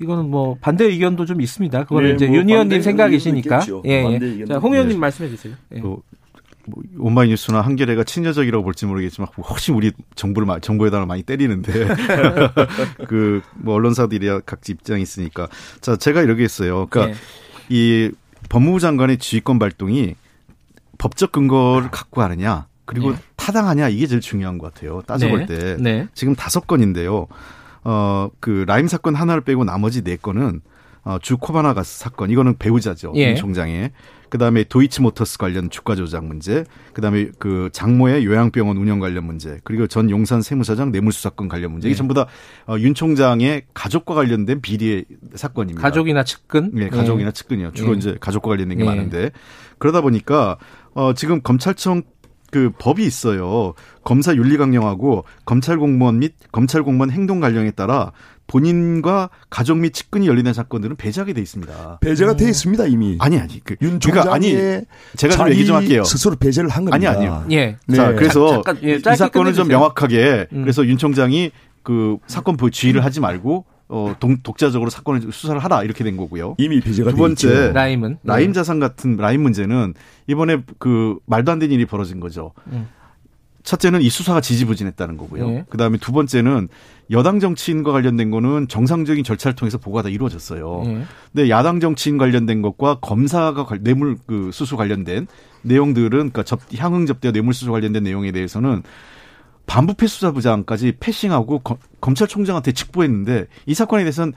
이거는 0.01 0.29
뭐 0.29 0.55
반대 0.62 0.85
의견도 0.85 1.25
좀 1.25 1.41
있습니다. 1.41 1.83
그거는 1.83 2.09
네, 2.12 2.15
이제 2.15 2.27
뭐 2.27 2.38
윤 2.38 2.49
의원님 2.49 2.81
생각이시니까. 2.81 3.55
있겠죠. 3.57 3.83
예, 3.85 4.05
예. 4.39 4.45
자, 4.45 4.57
홍 4.57 4.71
의원님 4.73 4.95
네. 4.95 4.99
말씀해 4.99 5.29
주세요. 5.29 5.53
예. 5.75 5.79
뭐, 5.81 6.01
뭐 6.65 6.81
오마이뉴스나 6.99 7.59
한겨레가 7.62 8.03
친여적이라고 8.05 8.63
볼지 8.63 8.85
모르겠지만 8.85 9.27
훨씬 9.49 9.75
우리 9.75 9.91
정부를 10.15 10.45
마- 10.45 10.59
정부에다가 10.59 11.05
많이 11.07 11.23
때리는데 11.23 11.73
그 13.07 13.41
뭐 13.55 13.75
언론사들이 13.75 14.29
각지 14.45 14.71
입장이 14.71 15.01
있으니까 15.01 15.47
자 15.81 15.95
제가 15.97 16.21
이렇게 16.21 16.43
했어요. 16.43 16.88
그러니까 16.89 17.13
예. 17.13 17.19
이 17.69 18.12
법무부 18.49 18.79
장관의 18.79 19.17
지휘권 19.17 19.59
발동이 19.59 20.15
법적 20.97 21.31
근거를 21.31 21.89
갖고 21.91 22.21
하느냐 22.21 22.67
그리고 22.85 23.12
네. 23.12 23.17
타당하냐 23.35 23.89
이게 23.89 24.07
제일 24.07 24.19
중요한 24.21 24.57
것 24.57 24.73
같아요. 24.73 25.01
따져볼 25.03 25.45
네. 25.45 25.45
때 25.45 25.77
네. 25.79 26.07
지금 26.13 26.35
다섯 26.35 26.67
건인데요. 26.67 27.27
어 27.83 28.29
그 28.39 28.63
라임 28.67 28.88
사건 28.88 29.15
하나를 29.15 29.41
빼고 29.41 29.63
나머지 29.63 30.03
네 30.03 30.17
건은 30.17 30.62
어, 31.03 31.17
주 31.21 31.38
코바나 31.38 31.73
가스 31.73 31.99
사건 31.99 32.29
이거는 32.29 32.57
배우자죠 32.57 33.13
예. 33.15 33.29
윤 33.29 33.35
총장의 33.35 33.91
그다음에 34.29 34.63
도이치모터스 34.63 35.37
관련 35.37 35.69
주가 35.69 35.95
조작 35.95 36.25
문제 36.25 36.63
그다음에 36.93 37.29
그 37.39 37.69
장모의 37.73 38.25
요양병원 38.25 38.77
운영 38.77 38.99
관련 38.99 39.25
문제 39.25 39.59
그리고 39.63 39.87
전 39.87 40.09
용산 40.09 40.41
세무사장 40.41 40.91
뇌물수사건 40.91 41.47
관련 41.47 41.71
문제 41.71 41.87
이게 41.87 41.93
예. 41.93 41.97
전부 41.97 42.13
다 42.13 42.27
어, 42.67 42.77
윤 42.79 42.93
총장의 42.93 43.63
가족과 43.73 44.13
관련된 44.13 44.61
비리의 44.61 45.05
사건입니다. 45.35 45.81
가족이나 45.81 46.23
측근. 46.23 46.71
예, 46.77 46.89
가족이나 46.89 47.31
측근이요. 47.31 47.71
주로 47.73 47.93
예. 47.93 47.97
이제 47.97 48.17
가족과 48.19 48.49
관련된 48.49 48.77
게 48.77 48.83
예. 48.83 48.87
많은데 48.87 49.31
그러다 49.77 50.01
보니까 50.01 50.57
어 50.93 51.13
지금 51.13 51.41
검찰청 51.41 52.03
그 52.51 52.71
법이 52.79 53.05
있어요. 53.05 53.73
검사 54.03 54.35
윤리 54.35 54.57
강령하고 54.57 55.25
검찰 55.45 55.77
공무원 55.77 56.19
및 56.19 56.33
검찰 56.51 56.83
공무원 56.83 57.11
행동 57.11 57.39
관령에 57.39 57.71
따라 57.71 58.11
본인과 58.49 59.29
가족 59.49 59.77
및 59.77 59.93
측근이 59.93 60.27
열리는 60.27 60.51
사건들은 60.51 60.95
배제하게 60.95 61.33
돼 61.33 61.41
있습니다. 61.41 61.99
배제가 62.01 62.35
돼 62.35 62.49
있습니다 62.49 62.88
이미. 62.88 63.15
아니 63.19 63.38
아니 63.38 63.63
그윤 63.63 63.99
그러니까 63.99 64.33
아니 64.33 64.49
총장의 64.51 64.85
제가 65.15 65.35
좀 65.35 65.49
얘기 65.51 65.65
좀 65.65 65.75
할게요. 65.77 66.03
스스로 66.03 66.35
배제를 66.35 66.69
한 66.69 66.91
아니, 66.91 67.05
겁니다. 67.05 67.12
아니요. 67.12 67.45
예. 67.51 67.77
네. 67.88 67.95
자, 67.95 68.13
그래서 68.13 68.49
잠깐, 68.63 68.79
예, 68.83 68.95
이 68.95 68.99
사건을 69.15 69.53
좀. 69.53 69.67
명확하게 69.69 70.47
음. 70.51 70.62
그래서 70.63 70.83
윤 70.88 70.97
총장이 70.97 71.51
그 71.83 72.17
사건 72.25 72.57
보- 72.57 72.71
지휘를 72.71 73.05
하지 73.05 73.19
말고 73.19 73.65
어 73.88 74.15
동- 74.19 74.38
독자적으로 74.41 74.89
사건을 74.89 75.31
수사를 75.31 75.59
하라 75.63 75.83
이렇게 75.83 76.03
된 76.03 76.17
거고요. 76.17 76.55
이미 76.57 76.79
배제가 76.81 77.12
두돼 77.12 77.19
번째, 77.19 77.47
있죠. 77.47 77.71
라임은. 77.71 78.17
라임 78.23 78.53
자산 78.53 78.79
같은 78.79 79.15
라임 79.17 79.41
문제는 79.43 79.93
이번에 80.27 80.63
그 80.79 81.17
말도 81.27 81.51
안 81.51 81.59
되는 81.59 81.73
일이 81.73 81.85
벌어진 81.85 82.19
거죠. 82.19 82.53
음. 82.71 82.88
첫째는 83.69 84.01
이 84.01 84.10
수사가 84.10 84.41
지지부진했다는 84.41 85.15
거고요. 85.17 85.47
예. 85.49 85.65
그다음에 85.69 85.99
두 85.99 86.12
번째는 86.12 86.69
여당 87.12 87.39
정치인과 87.39 87.91
관련된 87.91 88.32
거는 88.32 88.67
정상적인 88.67 89.23
절차를 89.23 89.55
통해서 89.55 89.77
보고가 89.77 90.01
다 90.01 90.10
이루어졌어요. 90.10 90.82
예. 90.88 91.03
근데 91.32 91.49
야당 91.51 91.79
정치인 91.79 92.17
관련된 92.17 92.63
것과 92.63 92.95
검사가 92.99 93.65
관- 93.67 93.84
뇌물 93.84 94.17
그 94.25 94.49
수수 94.51 94.75
관련된 94.75 95.27
내용들은 95.62 96.10
그러니까 96.10 96.41
접, 96.41 96.62
향응 96.75 97.05
접대와 97.05 97.32
뇌물 97.32 97.53
수수 97.53 97.71
관련된 97.71 98.01
내용에 98.01 98.32
대해서는 98.32 98.82
반부패 99.67 100.08
수사부장까지 100.08 100.93
패싱하고 100.99 101.60
검- 101.60 101.77
검찰총장한테 102.01 102.71
직보했는데 102.71 103.45
이 103.67 103.73
사건에 103.75 104.01
대해서는 104.01 104.34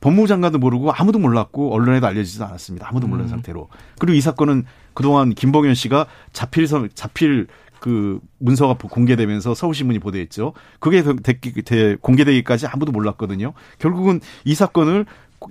법무부 0.00 0.26
장관도 0.26 0.58
모르고 0.58 0.90
아무도 0.90 1.20
몰랐고 1.20 1.72
언론에도 1.72 2.08
알려지지도 2.08 2.44
않았습니다. 2.46 2.88
아무도 2.88 3.06
모르는 3.06 3.28
상태로. 3.28 3.68
그리고 4.00 4.16
이 4.16 4.20
사건은 4.20 4.64
그동안 4.92 5.32
김봉현 5.34 5.74
씨가 5.76 6.06
자필 6.32 6.66
선 6.66 6.88
자필 6.94 7.46
그 7.82 8.20
문서가 8.38 8.74
공개되면서 8.74 9.54
서울신문이 9.56 9.98
보도했죠. 9.98 10.52
그게 10.78 11.02
공개되기까지 12.00 12.68
아무도 12.68 12.92
몰랐거든요. 12.92 13.54
결국은 13.80 14.20
이 14.44 14.54
사건을 14.54 15.04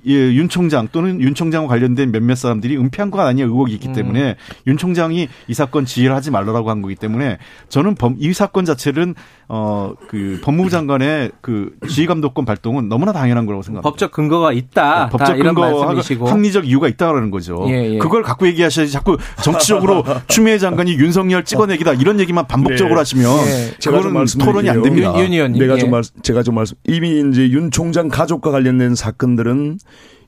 예, 0.07 0.13
윤 0.13 0.49
총장 0.49 0.87
또는 0.91 1.21
윤 1.21 1.33
총장과 1.33 1.67
관련된 1.67 2.11
몇몇 2.11 2.35
사람들이 2.35 2.77
은폐한 2.77 3.11
것 3.11 3.19
아니냐 3.19 3.45
의혹이 3.45 3.73
있기 3.73 3.93
때문에 3.93 4.35
윤 4.67 4.77
총장이 4.77 5.27
이 5.47 5.53
사건 5.53 5.85
지휘를 5.85 6.15
하지 6.15 6.31
말라고 6.31 6.69
한 6.69 6.81
거기 6.81 6.95
때문에 6.95 7.37
저는 7.69 7.95
범, 7.95 8.15
이 8.19 8.33
사건 8.33 8.65
자체는 8.65 9.15
어 9.47 9.91
그 10.07 10.39
법무부 10.43 10.69
장관의 10.69 11.31
그 11.41 11.71
지휘 11.87 12.07
감독권 12.07 12.45
발동은 12.45 12.89
너무나 12.89 13.13
당연한 13.13 13.45
거라고 13.45 13.61
생각합니다. 13.63 13.89
법적 13.89 14.11
근거가 14.11 14.51
있다. 14.53 14.81
다 14.81 15.03
어, 15.05 15.09
법적 15.09 15.37
말씀이시고. 15.37 16.27
합리적 16.27 16.67
이유가 16.67 16.87
있다라는 16.87 17.31
거죠. 17.31 17.65
예, 17.69 17.93
예. 17.93 17.97
그걸 17.97 18.23
갖고 18.23 18.47
얘기하셔야지 18.47 18.91
자꾸 18.91 19.17
정치적으로 19.43 20.03
추미애 20.27 20.57
장관이 20.57 20.95
윤석열 20.95 21.45
찍어내기다 21.45 21.93
이런 21.93 22.19
얘기만 22.19 22.47
반복적으로 22.47 22.95
네. 22.95 22.99
하시면 22.99 23.47
예. 23.47 23.75
제가 23.79 24.01
좀 24.01 24.25
토론이 24.39 24.69
안. 24.69 24.81
됩니다. 24.81 25.13
윤, 25.15 25.25
윤 25.25 25.33
의원님. 25.33 25.61
내가 25.61 25.75
예. 25.75 25.79
좀 25.79 25.91
말, 25.91 26.01
제가 26.23 26.43
좀 26.43 26.55
말씀, 26.55 26.75
이미 26.87 27.23
이제 27.31 27.49
윤 27.49 27.69
총장 27.71 28.07
가족과 28.07 28.51
관련된 28.51 28.95
사건들은 28.95 29.77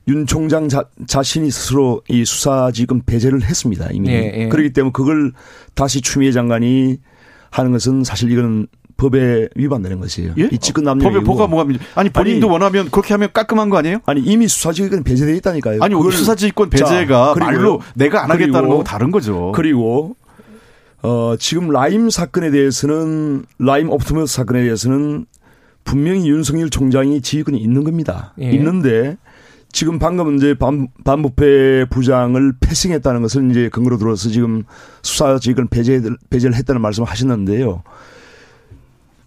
윤 0.08 0.26
총장 0.26 0.68
자, 0.68 0.84
자신이 1.06 1.50
스스로 1.50 2.02
이 2.08 2.24
수사지금 2.24 3.02
배제를 3.06 3.42
했습니다. 3.42 3.88
이미. 3.92 4.10
예, 4.10 4.32
예. 4.36 4.48
그렇기 4.48 4.72
때문에 4.74 4.92
그걸 4.92 5.32
다시 5.74 6.02
추미애 6.02 6.30
장관이 6.30 6.98
하는 7.50 7.72
것은 7.72 8.04
사실 8.04 8.30
이거는 8.30 8.66
법에 8.96 9.48
위반되는 9.56 9.98
것이에요. 10.00 10.34
예? 10.38 10.48
이 10.52 10.58
직권 10.58 10.84
남용. 10.84 11.10
법에 11.10 11.24
뭐가 11.24 11.46
뭐가 11.46 11.68
아니 11.94 12.10
본인도 12.10 12.46
아니, 12.46 12.52
원하면 12.52 12.90
그렇게 12.90 13.14
하면 13.14 13.30
깔끔한 13.32 13.70
거 13.70 13.78
아니에요? 13.78 13.98
아니 14.06 14.20
이미 14.20 14.46
수사지금 14.46 15.02
배제돼 15.02 15.34
있다니까요. 15.36 15.82
아니 15.82 15.94
그걸- 15.94 16.12
수사지휘권 16.12 16.70
자, 16.70 16.84
배제가 16.84 17.32
그리고요. 17.34 17.56
말로 17.56 17.80
내가 17.94 18.22
안 18.24 18.30
하겠다는 18.30 18.52
그리고- 18.52 18.68
거하고 18.68 18.84
다른 18.84 19.10
거죠. 19.10 19.52
그리고 19.54 20.16
어 21.02 21.34
지금 21.38 21.70
라임 21.70 22.08
사건에 22.08 22.50
대해서는 22.50 23.44
라임 23.58 23.90
옵티머스 23.90 24.34
사건에 24.34 24.62
대해서는 24.62 25.26
분명히 25.84 26.28
윤석열 26.28 26.70
총장이 26.70 27.20
지휘권이 27.20 27.58
있는 27.58 27.84
겁니다. 27.84 28.32
예. 28.40 28.50
있는데 28.52 29.16
지금 29.74 29.98
방금 29.98 30.36
이제 30.36 30.54
반, 30.54 30.86
반부패 31.04 31.86
부장을 31.90 32.52
패싱했다는 32.60 33.22
것을 33.22 33.50
이제 33.50 33.68
근거로 33.68 33.98
들어서 33.98 34.28
지금 34.28 34.62
수사 35.02 35.36
지휘권 35.36 35.66
배제 35.66 36.00
배제를 36.30 36.54
했다는 36.54 36.80
말씀을 36.80 37.08
하셨는데요. 37.08 37.82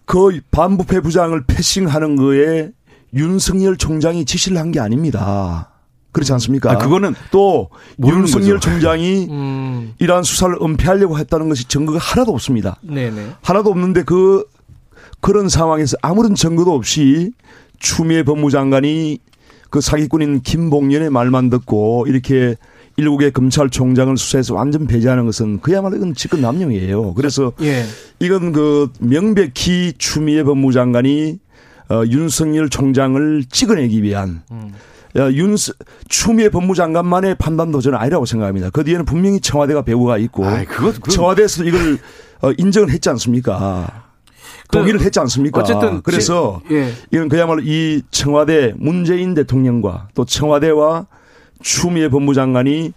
그 0.06 0.40
반부패 0.52 1.02
부장을 1.02 1.38
패싱하는 1.46 2.16
거에 2.16 2.72
윤석열 3.14 3.76
총장이 3.76 4.24
지시를 4.24 4.58
한 4.58 4.72
게 4.72 4.80
아닙니다. 4.80 5.70
그렇지 6.14 6.32
않습니까? 6.32 6.72
아, 6.72 6.78
그거는 6.78 7.14
또 7.30 7.70
윤석열 8.02 8.56
거죠. 8.56 8.70
총장이 8.72 9.28
음. 9.30 9.94
이러한 10.00 10.24
수사를 10.24 10.56
은폐하려고 10.62 11.20
했다는 11.20 11.50
것이 11.50 11.68
증거가 11.68 12.00
하나도 12.00 12.32
없습니다. 12.32 12.80
네네. 12.84 13.34
하나도 13.42 13.70
없는데 13.70 14.04
그 14.04 14.46
그런 15.20 15.50
상황에서 15.50 15.98
아무런 16.02 16.36
증거도 16.36 16.74
없이 16.74 17.34
추미애 17.80 18.24
법무장관이 18.24 19.20
그 19.70 19.82
사기꾼인 19.82 20.42
김봉연의 20.42 21.10
말만 21.10 21.50
듣고 21.50 22.06
이렇게 22.08 22.56
일국의 22.96 23.32
검찰총장을 23.32 24.18
수사해서 24.18 24.56
완전 24.56 24.88
배제하는 24.88 25.26
것은 25.26 25.60
그야말로 25.60 25.98
이건 25.98 26.16
직권 26.16 26.42
남용이에요. 26.42 27.14
그래서 27.14 27.54
예. 27.62 27.84
이건 28.20 28.54
그 28.54 28.92
명백히 29.00 29.94
추미애 29.98 30.44
법무장관이 30.44 31.40
어, 31.90 32.04
윤석열 32.08 32.70
총장을 32.70 33.44
찍어내기 33.50 34.02
위한 34.04 34.42
음. 34.52 34.74
야, 35.16 35.32
윤 35.32 35.56
추미애 36.10 36.50
법무장관만의 36.50 37.36
판단도 37.36 37.82
저는 37.82 37.98
아니라고 37.98 38.26
생각합니다. 38.26 38.70
그 38.72 38.84
뒤에는 38.84 39.06
분명히 39.06 39.40
청와대가 39.40 39.84
배후가 39.84 40.18
있고 40.18 40.46
아이, 40.46 40.66
그거- 40.66 40.92
그거- 40.92 41.12
청와대에서 41.12 41.64
이걸 41.66 41.98
어, 42.42 42.52
인정을 42.58 42.90
했지 42.92 43.10
않습니까? 43.10 44.07
그 44.68 44.78
동의를 44.78 45.02
했지 45.02 45.20
않습니까? 45.20 45.62
어쨌든 45.62 46.02
그래서 46.02 46.62
지- 46.68 46.76
예. 46.76 46.94
이건 47.12 47.30
그야말로 47.30 47.62
이 47.64 48.02
청와대 48.12 48.74
문재인 48.78 49.34
대통령과 49.34 50.10
또 50.14 50.26
청와대와 50.26 51.08
추미애 51.62 52.10
법무장관이 52.10 52.94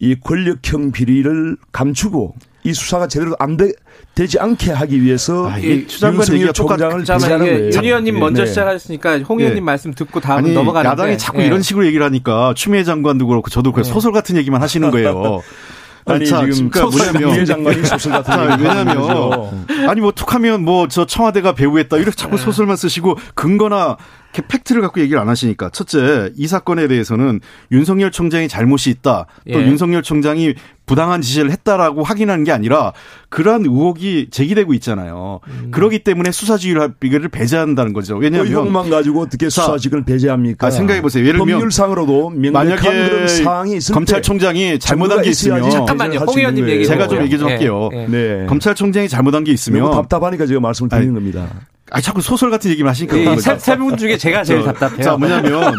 이 0.00 0.16
권력형 0.20 0.92
비리를 0.92 1.56
감추고 1.70 2.34
이 2.64 2.72
수사가 2.72 3.08
제대로 3.08 3.34
안 3.40 3.56
되, 3.56 3.72
되지 4.14 4.38
않게 4.38 4.70
하기 4.70 5.02
위해서 5.02 5.48
아, 5.50 5.58
이게 5.58 5.86
추 5.86 5.98
장관 6.00 6.20
윤석열 6.20 6.38
얘기가 6.40 6.52
총장을 6.52 7.02
이게 7.02 7.38
거예요. 7.38 7.70
윤 7.72 7.84
의원님 7.84 8.14
네. 8.14 8.20
먼저 8.20 8.42
네. 8.44 8.48
시작하셨으니까 8.48 9.18
홍 9.20 9.40
예. 9.40 9.44
의원님 9.44 9.64
말씀 9.64 9.92
듣고 9.92 10.20
다음 10.20 10.52
넘어가는데 10.54 10.90
야당이 10.92 11.18
자꾸 11.18 11.42
예. 11.42 11.46
이런 11.46 11.62
식으로 11.62 11.86
얘기를 11.86 12.04
하니까 12.06 12.54
추미애 12.56 12.84
장관도 12.84 13.26
그렇고 13.26 13.50
저도 13.50 13.72
그 13.72 13.82
네. 13.82 13.90
소설 13.90 14.12
같은 14.12 14.36
얘기만 14.36 14.62
하시는 14.62 14.90
거예요. 14.90 15.40
아니 16.04 16.26
자, 16.26 16.44
지금 16.50 16.68
그러니까 16.68 17.14
뭐냐면 17.14 17.44
장관이 17.46 17.84
소설 17.84 18.12
같은 18.12 18.32
자, 18.32 18.56
왜냐면. 18.56 19.66
아니 19.88 20.00
뭐 20.00 20.10
툭하면 20.12 20.64
뭐 20.64 20.86
저 20.88 21.04
청와대가 21.06 21.52
배후했다 21.52 21.96
이렇게 21.96 22.16
자꾸 22.16 22.36
네. 22.36 22.42
소설만 22.42 22.76
쓰시고 22.76 23.16
근거나 23.34 23.96
팩트를 24.40 24.80
갖고 24.80 25.00
얘기를 25.00 25.20
안 25.20 25.28
하시니까 25.28 25.68
첫째 25.70 26.32
이 26.36 26.46
사건에 26.46 26.88
대해서는 26.88 27.40
윤석열 27.70 28.10
총장이 28.10 28.48
잘못이 28.48 28.88
있다 28.88 29.26
또 29.52 29.60
예. 29.60 29.66
윤석열 29.66 30.02
총장이 30.02 30.54
부당한 30.86 31.20
지시를 31.20 31.50
했다라고 31.50 32.02
확인하는 32.02 32.44
게 32.44 32.52
아니라 32.52 32.92
그러한 33.28 33.62
의혹이 33.62 34.28
제기되고 34.30 34.74
있잖아요. 34.74 35.40
음. 35.46 35.68
그러기 35.70 36.00
때문에 36.00 36.32
수사지휘를 36.32 37.28
배제한다는 37.30 37.92
거죠. 37.92 38.16
그 38.16 38.24
왜냐하면 38.24 38.50
의혹만 38.50 38.90
가지고 38.90 39.20
어떻게 39.20 39.48
자, 39.48 39.62
수사직을 39.62 40.04
배제합니까? 40.04 40.66
아, 40.66 40.70
생각해 40.70 41.00
보세요. 41.00 41.24
예를 41.24 41.38
들면 41.38 41.58
법률상으로도 41.58 42.30
명백한 42.30 42.52
만약에 42.52 43.08
그런 43.08 43.28
사항이 43.28 43.76
있을 43.76 43.94
검찰총장이 43.94 44.78
잘못한 44.80 45.22
게 45.22 45.30
있으면 45.30 45.70
잠깐만요. 45.70 46.18
홍 46.18 46.38
의원님 46.38 46.68
얘기. 46.68 46.84
제가 46.84 47.06
좀 47.08 47.22
얘기 47.22 47.38
좀 47.38 47.48
예, 47.48 47.52
할게요. 47.52 47.88
예. 47.92 48.06
때. 48.06 48.10
네. 48.10 48.46
검찰총장이 48.46 49.08
잘못한 49.08 49.44
게 49.44 49.52
있으면 49.52 49.92
답답하니까 49.92 50.46
제가 50.46 50.60
말씀을 50.60 50.90
드리는 50.90 51.14
겁니다. 51.14 51.48
아 51.94 52.00
자꾸 52.00 52.22
소설 52.22 52.50
같은 52.50 52.70
얘기만 52.70 52.90
하시니까. 52.90 53.14
세분 53.58 53.96
중에 53.98 54.16
제가 54.16 54.44
제일 54.44 54.62
답답해요. 54.64 55.02
자, 55.02 55.16
뭐냐면 55.16 55.74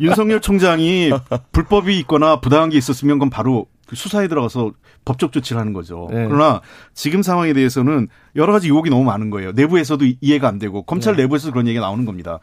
윤석열 0.00 0.40
총장이 0.40 1.10
불법이 1.52 1.98
있거나 2.00 2.40
부당한 2.40 2.68
게 2.70 2.76
있었으면 2.76 3.16
그건 3.18 3.30
바로 3.30 3.66
그 3.86 3.96
수사에 3.96 4.28
들어가서 4.28 4.72
법적 5.06 5.32
조치를 5.32 5.58
하는 5.58 5.72
거죠. 5.72 6.08
네. 6.12 6.26
그러나 6.28 6.60
지금 6.92 7.22
상황에 7.22 7.54
대해서는 7.54 8.08
여러 8.36 8.52
가지 8.52 8.66
의혹이 8.68 8.90
너무 8.90 9.04
많은 9.04 9.30
거예요. 9.30 9.52
내부에서도 9.52 10.04
이- 10.04 10.18
이해가 10.20 10.46
안 10.46 10.58
되고 10.58 10.82
검찰 10.82 11.16
네. 11.16 11.22
내부에서 11.22 11.50
그런 11.50 11.66
얘기가 11.66 11.86
나오는 11.86 12.04
겁니다. 12.04 12.40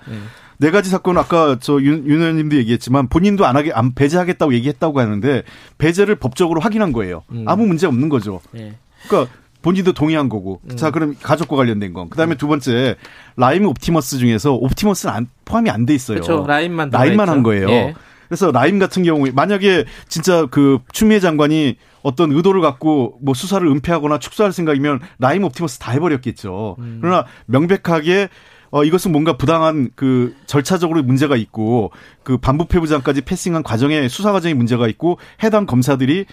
네 0.58 0.72
가지 0.72 0.90
사건 0.90 1.20
아까 1.20 1.58
저윤 1.60 2.08
윤 2.08 2.22
의원님도 2.22 2.56
얘기했지만 2.56 3.08
본인도 3.10 3.46
안 3.46 3.56
하게 3.56 3.72
안 3.74 3.94
배제하겠다고 3.94 4.56
얘기했다고 4.56 5.00
하는데 5.00 5.44
배제를 5.78 6.16
법적으로 6.16 6.62
확인한 6.62 6.92
거예요. 6.92 7.22
음. 7.32 7.44
아무 7.48 7.68
문제 7.68 7.86
없는 7.86 8.10
거죠. 8.10 8.42
예. 8.56 8.74
그러니까 9.08 9.32
본인도 9.66 9.94
동의한 9.94 10.30
거고. 10.30 10.62
음. 10.70 10.78
자, 10.78 10.92
그럼 10.92 11.16
가족과 11.20 11.56
관련된 11.56 11.92
건. 11.92 12.08
그 12.10 12.18
다음에 12.18 12.36
두 12.36 12.48
번째 12.48 12.96
라임 13.36 13.66
옵티머스 13.66 14.20
중에서 14.20 14.54
옵티머스는 14.54 15.12
안, 15.12 15.28
포함이 15.44 15.72
안 15.72 15.88
돼 15.88 15.96
있어요. 15.96 16.22
그렇죠. 16.22 16.46
라임만 16.48 16.92
들어가 16.92 17.32
한. 17.32 17.42
거예요. 17.42 17.70
예. 17.70 17.96
그래서 18.28 18.52
라임 18.52 18.78
같은 18.78 19.02
경우에 19.04 19.32
만약에 19.32 19.86
진짜 20.08 20.46
그 20.52 20.80
추미애 20.92 21.20
장관이 21.20 21.78
어떤 22.04 22.32
의도를 22.32 22.62
갖고 22.62 23.18
뭐 23.22 23.34
수사를 23.34 23.68
은폐하거나 23.68 24.20
축소할 24.20 24.54
생각이면 24.54 25.00
라임 25.18 25.44
옵티머스 25.44 25.80
다 25.80 25.92
해버렸겠죠. 25.94 26.76
음. 26.78 27.00
그러나 27.02 27.26
명백하게 27.48 28.30
어, 28.72 28.84
이것은 28.84 29.12
뭔가 29.12 29.38
부당한 29.38 29.90
그 29.96 30.36
절차적으로 30.46 31.02
문제가 31.02 31.36
있고 31.38 31.92
그 32.24 32.38
반부패부장까지 32.38 33.22
패싱한 33.22 33.64
과정에 33.64 34.08
수사 34.10 34.32
과정에 34.32 34.54
문제가 34.54 34.88
있고 34.88 35.18
해당 35.44 35.66
검사들이 35.66 36.26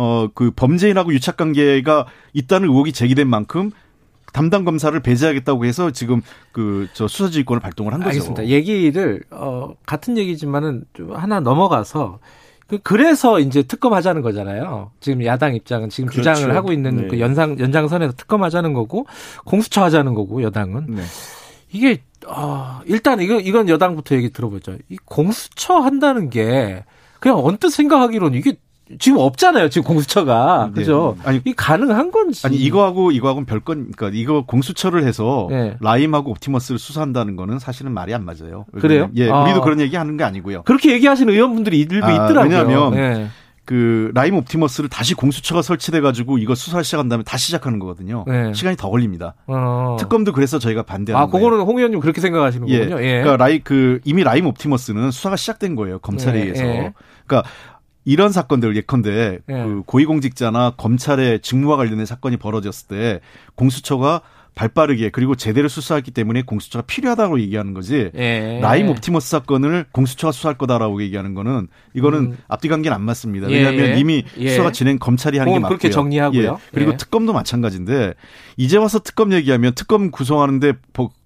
어, 0.00 0.28
그 0.32 0.52
범죄인하고 0.54 1.12
유착 1.12 1.36
관계가 1.36 2.06
있다는 2.32 2.68
의혹이 2.68 2.92
제기된 2.92 3.26
만큼 3.26 3.72
담당 4.32 4.64
검사를 4.64 4.98
배제하겠다고 5.00 5.64
해서 5.64 5.90
지금 5.90 6.22
그 6.52 6.86
저 6.94 7.08
수사지휘권을 7.08 7.60
발동을 7.60 7.92
한 7.92 7.98
거죠. 8.00 8.10
알겠습니다. 8.10 8.46
얘기를 8.46 9.22
어 9.30 9.72
같은 9.86 10.16
얘기지만은 10.16 10.84
좀 10.92 11.16
하나 11.16 11.40
넘어가서 11.40 12.20
그 12.68 12.78
그래서 12.82 13.40
이제 13.40 13.62
특검하자는 13.62 14.22
거잖아요. 14.22 14.92
지금 15.00 15.24
야당 15.24 15.56
입장은 15.56 15.88
지금 15.88 16.10
그렇죠. 16.10 16.34
주장을 16.34 16.54
하고 16.54 16.72
있는 16.72 16.96
네. 16.96 17.08
그 17.08 17.18
연상 17.18 17.58
연장선에서 17.58 18.12
특검하자는 18.12 18.74
거고 18.74 19.06
공수처 19.44 19.82
하자는 19.82 20.14
거고 20.14 20.42
여당은 20.42 20.86
네. 20.94 21.02
이게 21.72 22.02
어 22.26 22.80
일단 22.84 23.20
이거 23.20 23.40
이건 23.40 23.68
여당부터 23.68 24.14
얘기 24.14 24.30
들어보죠. 24.30 24.76
이 24.90 24.96
공수처 25.06 25.74
한다는 25.78 26.30
게 26.30 26.84
그냥 27.18 27.44
언뜻 27.44 27.70
생각하기로는 27.70 28.38
이게 28.38 28.58
지금 28.98 29.18
없잖아요. 29.18 29.68
지금 29.68 29.86
공수처가 29.86 30.70
네. 30.74 30.80
그죠? 30.80 31.16
아니 31.24 31.40
이 31.44 31.52
가능한 31.52 32.10
건지. 32.10 32.46
아니 32.46 32.56
이거하고 32.56 33.12
이거하고는 33.12 33.46
별건 33.46 33.92
그러니까 33.94 34.18
이거 34.18 34.44
공수처를 34.46 35.04
해서 35.04 35.46
네. 35.50 35.76
라임하고 35.80 36.30
옵티머스를 36.30 36.78
수사한다는 36.78 37.36
거는 37.36 37.58
사실은 37.58 37.92
말이 37.92 38.14
안 38.14 38.24
맞아요. 38.24 38.64
그래요? 38.80 39.10
예, 39.16 39.30
아. 39.30 39.42
우리도 39.42 39.60
그런 39.60 39.80
얘기 39.80 39.96
하는 39.96 40.16
게 40.16 40.24
아니고요. 40.24 40.62
그렇게 40.62 40.92
얘기하시는 40.92 41.32
의원분들이 41.32 41.78
일부 41.80 42.06
아, 42.06 42.12
있더라고요. 42.12 42.42
왜냐하면 42.42 42.90
네. 42.92 43.28
그 43.68 44.10
라임 44.14 44.34
옵티머스를 44.34 44.88
다시 44.88 45.12
공수처가 45.12 45.60
설치돼 45.60 46.00
가지고 46.00 46.38
이거 46.38 46.54
수사를 46.54 46.82
시작한 46.82 47.10
다음에 47.10 47.22
다시 47.22 47.46
시작하는 47.48 47.78
거거든요. 47.78 48.24
네. 48.26 48.54
시간이 48.54 48.78
더 48.78 48.88
걸립니다. 48.88 49.34
어. 49.46 49.98
특검도 50.00 50.32
그래서 50.32 50.58
저희가 50.58 50.84
반대하는 50.84 51.28
아, 51.28 51.30
그거는 51.30 51.60
홍 51.60 51.76
의원님 51.76 52.00
그렇게 52.00 52.22
생각하시는 52.22 52.66
예. 52.70 52.78
거군요. 52.78 53.02
예. 53.02 53.20
그러니까 53.20 53.36
라이 53.36 53.58
그 53.58 54.00
이미 54.04 54.24
라임 54.24 54.46
옵티머스는 54.46 55.10
수사가 55.10 55.36
시작된 55.36 55.74
거예요. 55.74 55.98
검찰에 55.98 56.38
예. 56.38 56.42
의해서. 56.44 56.64
예. 56.64 56.94
그러니까 57.26 57.50
이런 58.08 58.32
사건들 58.32 58.74
예컨대 58.74 59.38
예. 59.50 59.52
그 59.52 59.82
고위공직자나 59.84 60.76
검찰의 60.78 61.40
직무와 61.40 61.76
관련된 61.76 62.06
사건이 62.06 62.38
벌어졌을 62.38 62.88
때 62.88 63.20
공수처가 63.54 64.22
발빠르게 64.54 65.10
그리고 65.10 65.34
제대로 65.34 65.68
수사했기 65.68 66.10
때문에 66.12 66.40
공수처가 66.40 66.86
필요하다고 66.86 67.38
얘기하는 67.40 67.74
거지. 67.74 68.10
예. 68.14 68.60
라임 68.62 68.88
옵티머스 68.88 69.28
사건을 69.28 69.84
공수처가 69.92 70.32
수사할 70.32 70.56
거다라고 70.56 71.02
얘기하는 71.02 71.34
거는 71.34 71.68
이거는 71.92 72.18
음. 72.18 72.38
앞뒤 72.48 72.68
관계는 72.68 72.94
안 72.94 73.02
맞습니다. 73.02 73.46
왜냐하면 73.46 73.90
예. 73.90 73.98
이미 73.98 74.24
예. 74.38 74.48
수사가 74.48 74.72
진행 74.72 74.98
검찰이 74.98 75.36
하는 75.36 75.52
게 75.52 75.58
맞고요. 75.58 75.76
그렇게 75.76 75.90
정리하고요. 75.90 76.42
예. 76.42 76.70
그리고 76.72 76.92
예. 76.92 76.96
특검도 76.96 77.34
마찬가지인데 77.34 78.14
이제 78.56 78.78
와서 78.78 79.00
특검 79.00 79.34
얘기하면 79.34 79.74
특검 79.74 80.10
구성하는데 80.10 80.72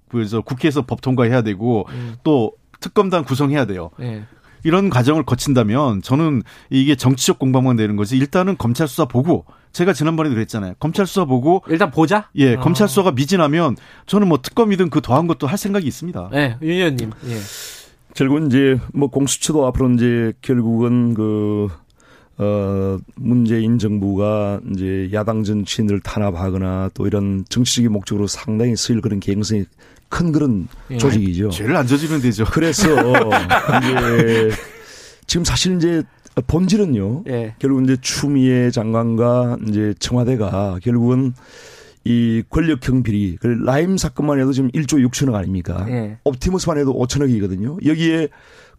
그래서 0.09 0.41
국회에서 0.41 0.83
법 0.83 1.01
통과해야 1.01 1.43
되고 1.43 1.87
음. 1.91 2.17
또 2.25 2.55
특검단 2.81 3.23
구성해야 3.23 3.67
돼요. 3.67 3.91
예. 4.65 4.69
이런 4.69 4.91
과정을 4.91 5.25
거친다면 5.25 6.03
저는 6.03 6.43
이게 6.71 6.95
정치적 6.95 7.39
공방만 7.39 7.77
되는 7.77 7.97
거지 7.97 8.17
일단은 8.17 8.57
검찰 8.59 8.89
수사 8.89 9.05
보고 9.07 9.45
제가 9.73 9.93
지난번에도 9.93 10.35
그랬잖아요. 10.35 10.75
검찰 10.79 11.07
수사 11.07 11.25
보고 11.25 11.63
일단 11.69 11.91
보자. 11.91 12.29
예, 12.37 12.55
어. 12.55 12.61
검찰 12.61 12.89
수사가 12.89 13.13
미진하면 13.13 13.77
저는 14.07 14.29
뭐 14.29 14.41
특검이든 14.43 14.91
그 14.91 15.01
더한 15.01 15.27
것도 15.27 15.47
할 15.47 15.59
생각이 15.59 15.87
있습니다. 15.87 16.29
네, 16.33 16.57
윤 16.63 16.71
의원님. 16.73 17.11
예. 17.27 17.39
결국은 18.15 18.49
이제 18.49 18.79
뭐 18.93 19.09
공수처도 19.09 19.67
앞으로 19.67 19.91
이제 19.93 20.33
결국은 20.43 21.15
그 21.15 21.69
어, 22.39 22.99
문재인 23.17 23.79
정부가 23.79 24.61
이제 24.73 25.11
야당 25.13 25.45
정치인을 25.45 26.01
탄압하거나 26.01 26.91
또 26.95 27.07
이런 27.07 27.45
정치적인 27.49 27.93
목적으로 27.93 28.27
상당히 28.27 28.75
쓰일 28.77 29.01
그런 29.01 29.21
개연성이 29.21 29.65
큰 30.09 30.33
그런 30.33 30.69
예. 30.91 30.99
조직이죠. 30.99 31.51
죄를 31.51 31.77
안 31.77 31.87
저지르면 31.87 32.21
되죠. 32.21 32.45
그래서 32.45 32.89
이제 33.81 34.51
지금 35.27 35.45
사실 35.45 35.77
이제 35.77 36.03
본질은요. 36.47 37.25
예. 37.29 37.55
결국 37.59 37.85
이제 37.85 37.97
추미애 38.01 38.71
장관과 38.71 39.59
이제 39.69 39.95
청와대가 39.99 40.79
결국은 40.83 41.35
이 42.05 42.43
권력형 42.51 43.05
비리, 43.05 43.37
그 43.41 43.47
라임 43.47 43.97
사건만 43.97 44.41
해도 44.41 44.53
지금 44.53 44.71
1조 44.73 45.07
6천억 45.09 45.35
아닙니까? 45.35 45.87
예. 45.89 46.19
옵티머스만 46.25 46.79
해도 46.79 46.93
5천억이거든요. 46.95 47.87
여기에 47.87 48.29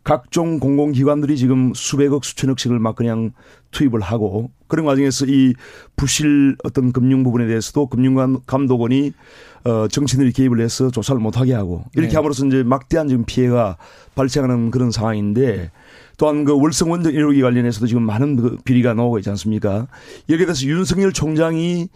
각종 0.03 0.59
공공기관들이 0.59 1.37
지금 1.37 1.73
수백억 1.73 2.25
수천억씩을 2.25 2.77
막 2.79 2.95
그냥 2.95 3.31
투입을 3.71 4.01
하고 4.01 4.51
그런 4.67 4.85
과정에서 4.85 5.25
이 5.27 5.53
부실 5.95 6.57
어떤 6.63 6.91
금융 6.91 7.23
부분에 7.23 7.47
대해서도 7.47 7.87
금융감독원이 7.87 9.13
어 9.63 9.87
정치인들이 9.87 10.33
개입을 10.33 10.59
해서 10.59 10.91
조사를 10.91 11.21
못하게 11.21 11.53
하고 11.53 11.85
이렇게 11.95 12.09
네. 12.09 12.15
함으로써 12.15 12.45
이제 12.45 12.63
막대한 12.63 13.07
지금 13.07 13.23
피해가 13.23 13.77
발생하는 14.13 14.71
그런 14.71 14.91
상황인데 14.91 15.71
또한 16.17 16.43
그 16.43 16.53
월성 16.53 16.91
원전 16.91 17.13
1호기 17.13 17.41
관련해서도 17.41 17.87
지금 17.87 18.03
많은 18.03 18.35
그 18.35 18.57
비리가 18.65 18.93
나오고 18.93 19.19
있지 19.19 19.29
않습니까? 19.29 19.87
여기에 20.29 20.45
대해서 20.45 20.65
윤석열 20.65 21.13
총장이 21.13 21.87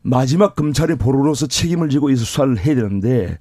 마지막 0.00 0.54
검찰의 0.54 0.96
보루로서 0.96 1.46
책임을 1.46 1.88
지고 1.88 2.10
이 2.10 2.16
수사를 2.16 2.58
해야 2.58 2.74
되는데 2.74 3.38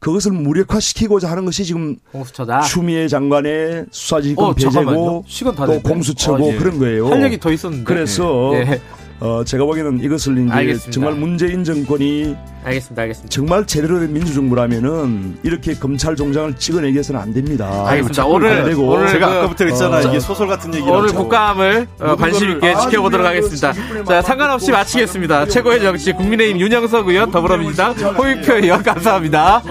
그것을 0.00 0.32
무력화시키고자 0.32 1.30
하는 1.30 1.44
것이 1.44 1.64
지금 1.64 1.96
공수처다. 2.10 2.62
추미애 2.62 3.06
장관의 3.06 3.86
수사지휘권 3.90 4.44
어, 4.44 4.54
배제고 4.54 5.24
또 5.66 5.80
공수처고 5.82 6.42
어, 6.44 6.52
예. 6.54 6.56
그런 6.56 6.78
거예요. 6.78 7.08
할 7.08 7.22
얘기 7.22 7.38
더 7.38 7.52
있었는데. 7.52 7.84
그래서 7.84 8.52
예. 8.54 8.80
어, 9.20 9.44
제가 9.44 9.64
보기에는 9.64 10.02
이것을 10.02 10.38
이제 10.38 10.50
알겠습니다. 10.50 10.90
정말 10.90 11.14
문재인 11.14 11.62
정권이 11.62 12.34
알겠습니다, 12.64 13.02
알겠습니다. 13.02 13.28
정말 13.30 13.66
제대로 13.66 14.00
된 14.00 14.12
민주정부라면은 14.14 15.38
이렇게 15.42 15.74
검찰 15.74 16.16
종장을 16.16 16.54
찍어내기 16.56 16.98
해서는 16.98 17.20
안 17.20 17.32
됩니다. 17.34 17.86
알겠습니다. 17.86 18.26
오늘, 18.26 18.64
되고. 18.64 18.88
오늘 18.88 19.08
제가 19.08 19.28
그, 19.28 19.34
아까부터 19.36 19.64
했잖아요. 19.66 20.06
어, 20.06 20.10
이게 20.10 20.20
소설 20.20 20.48
같은 20.48 20.72
얘기 20.74 20.88
오늘 20.88 21.10
국감을 21.12 21.86
어, 22.00 22.16
관심 22.16 22.50
있게 22.52 22.68
아, 22.68 22.80
지켜보도록 22.80 23.26
하겠습니다. 23.26 23.72
자, 24.04 24.22
상관없이 24.22 24.70
마치겠습니다. 24.72 25.46
최고의 25.46 25.80
정치 25.80 26.12
국민의힘 26.12 26.58
윤영석 26.58 27.08
의원, 27.08 27.30
더불어민주당 27.30 27.92
홍익표 27.92 28.54
의원 28.54 28.82
감사합니다. 28.82 29.62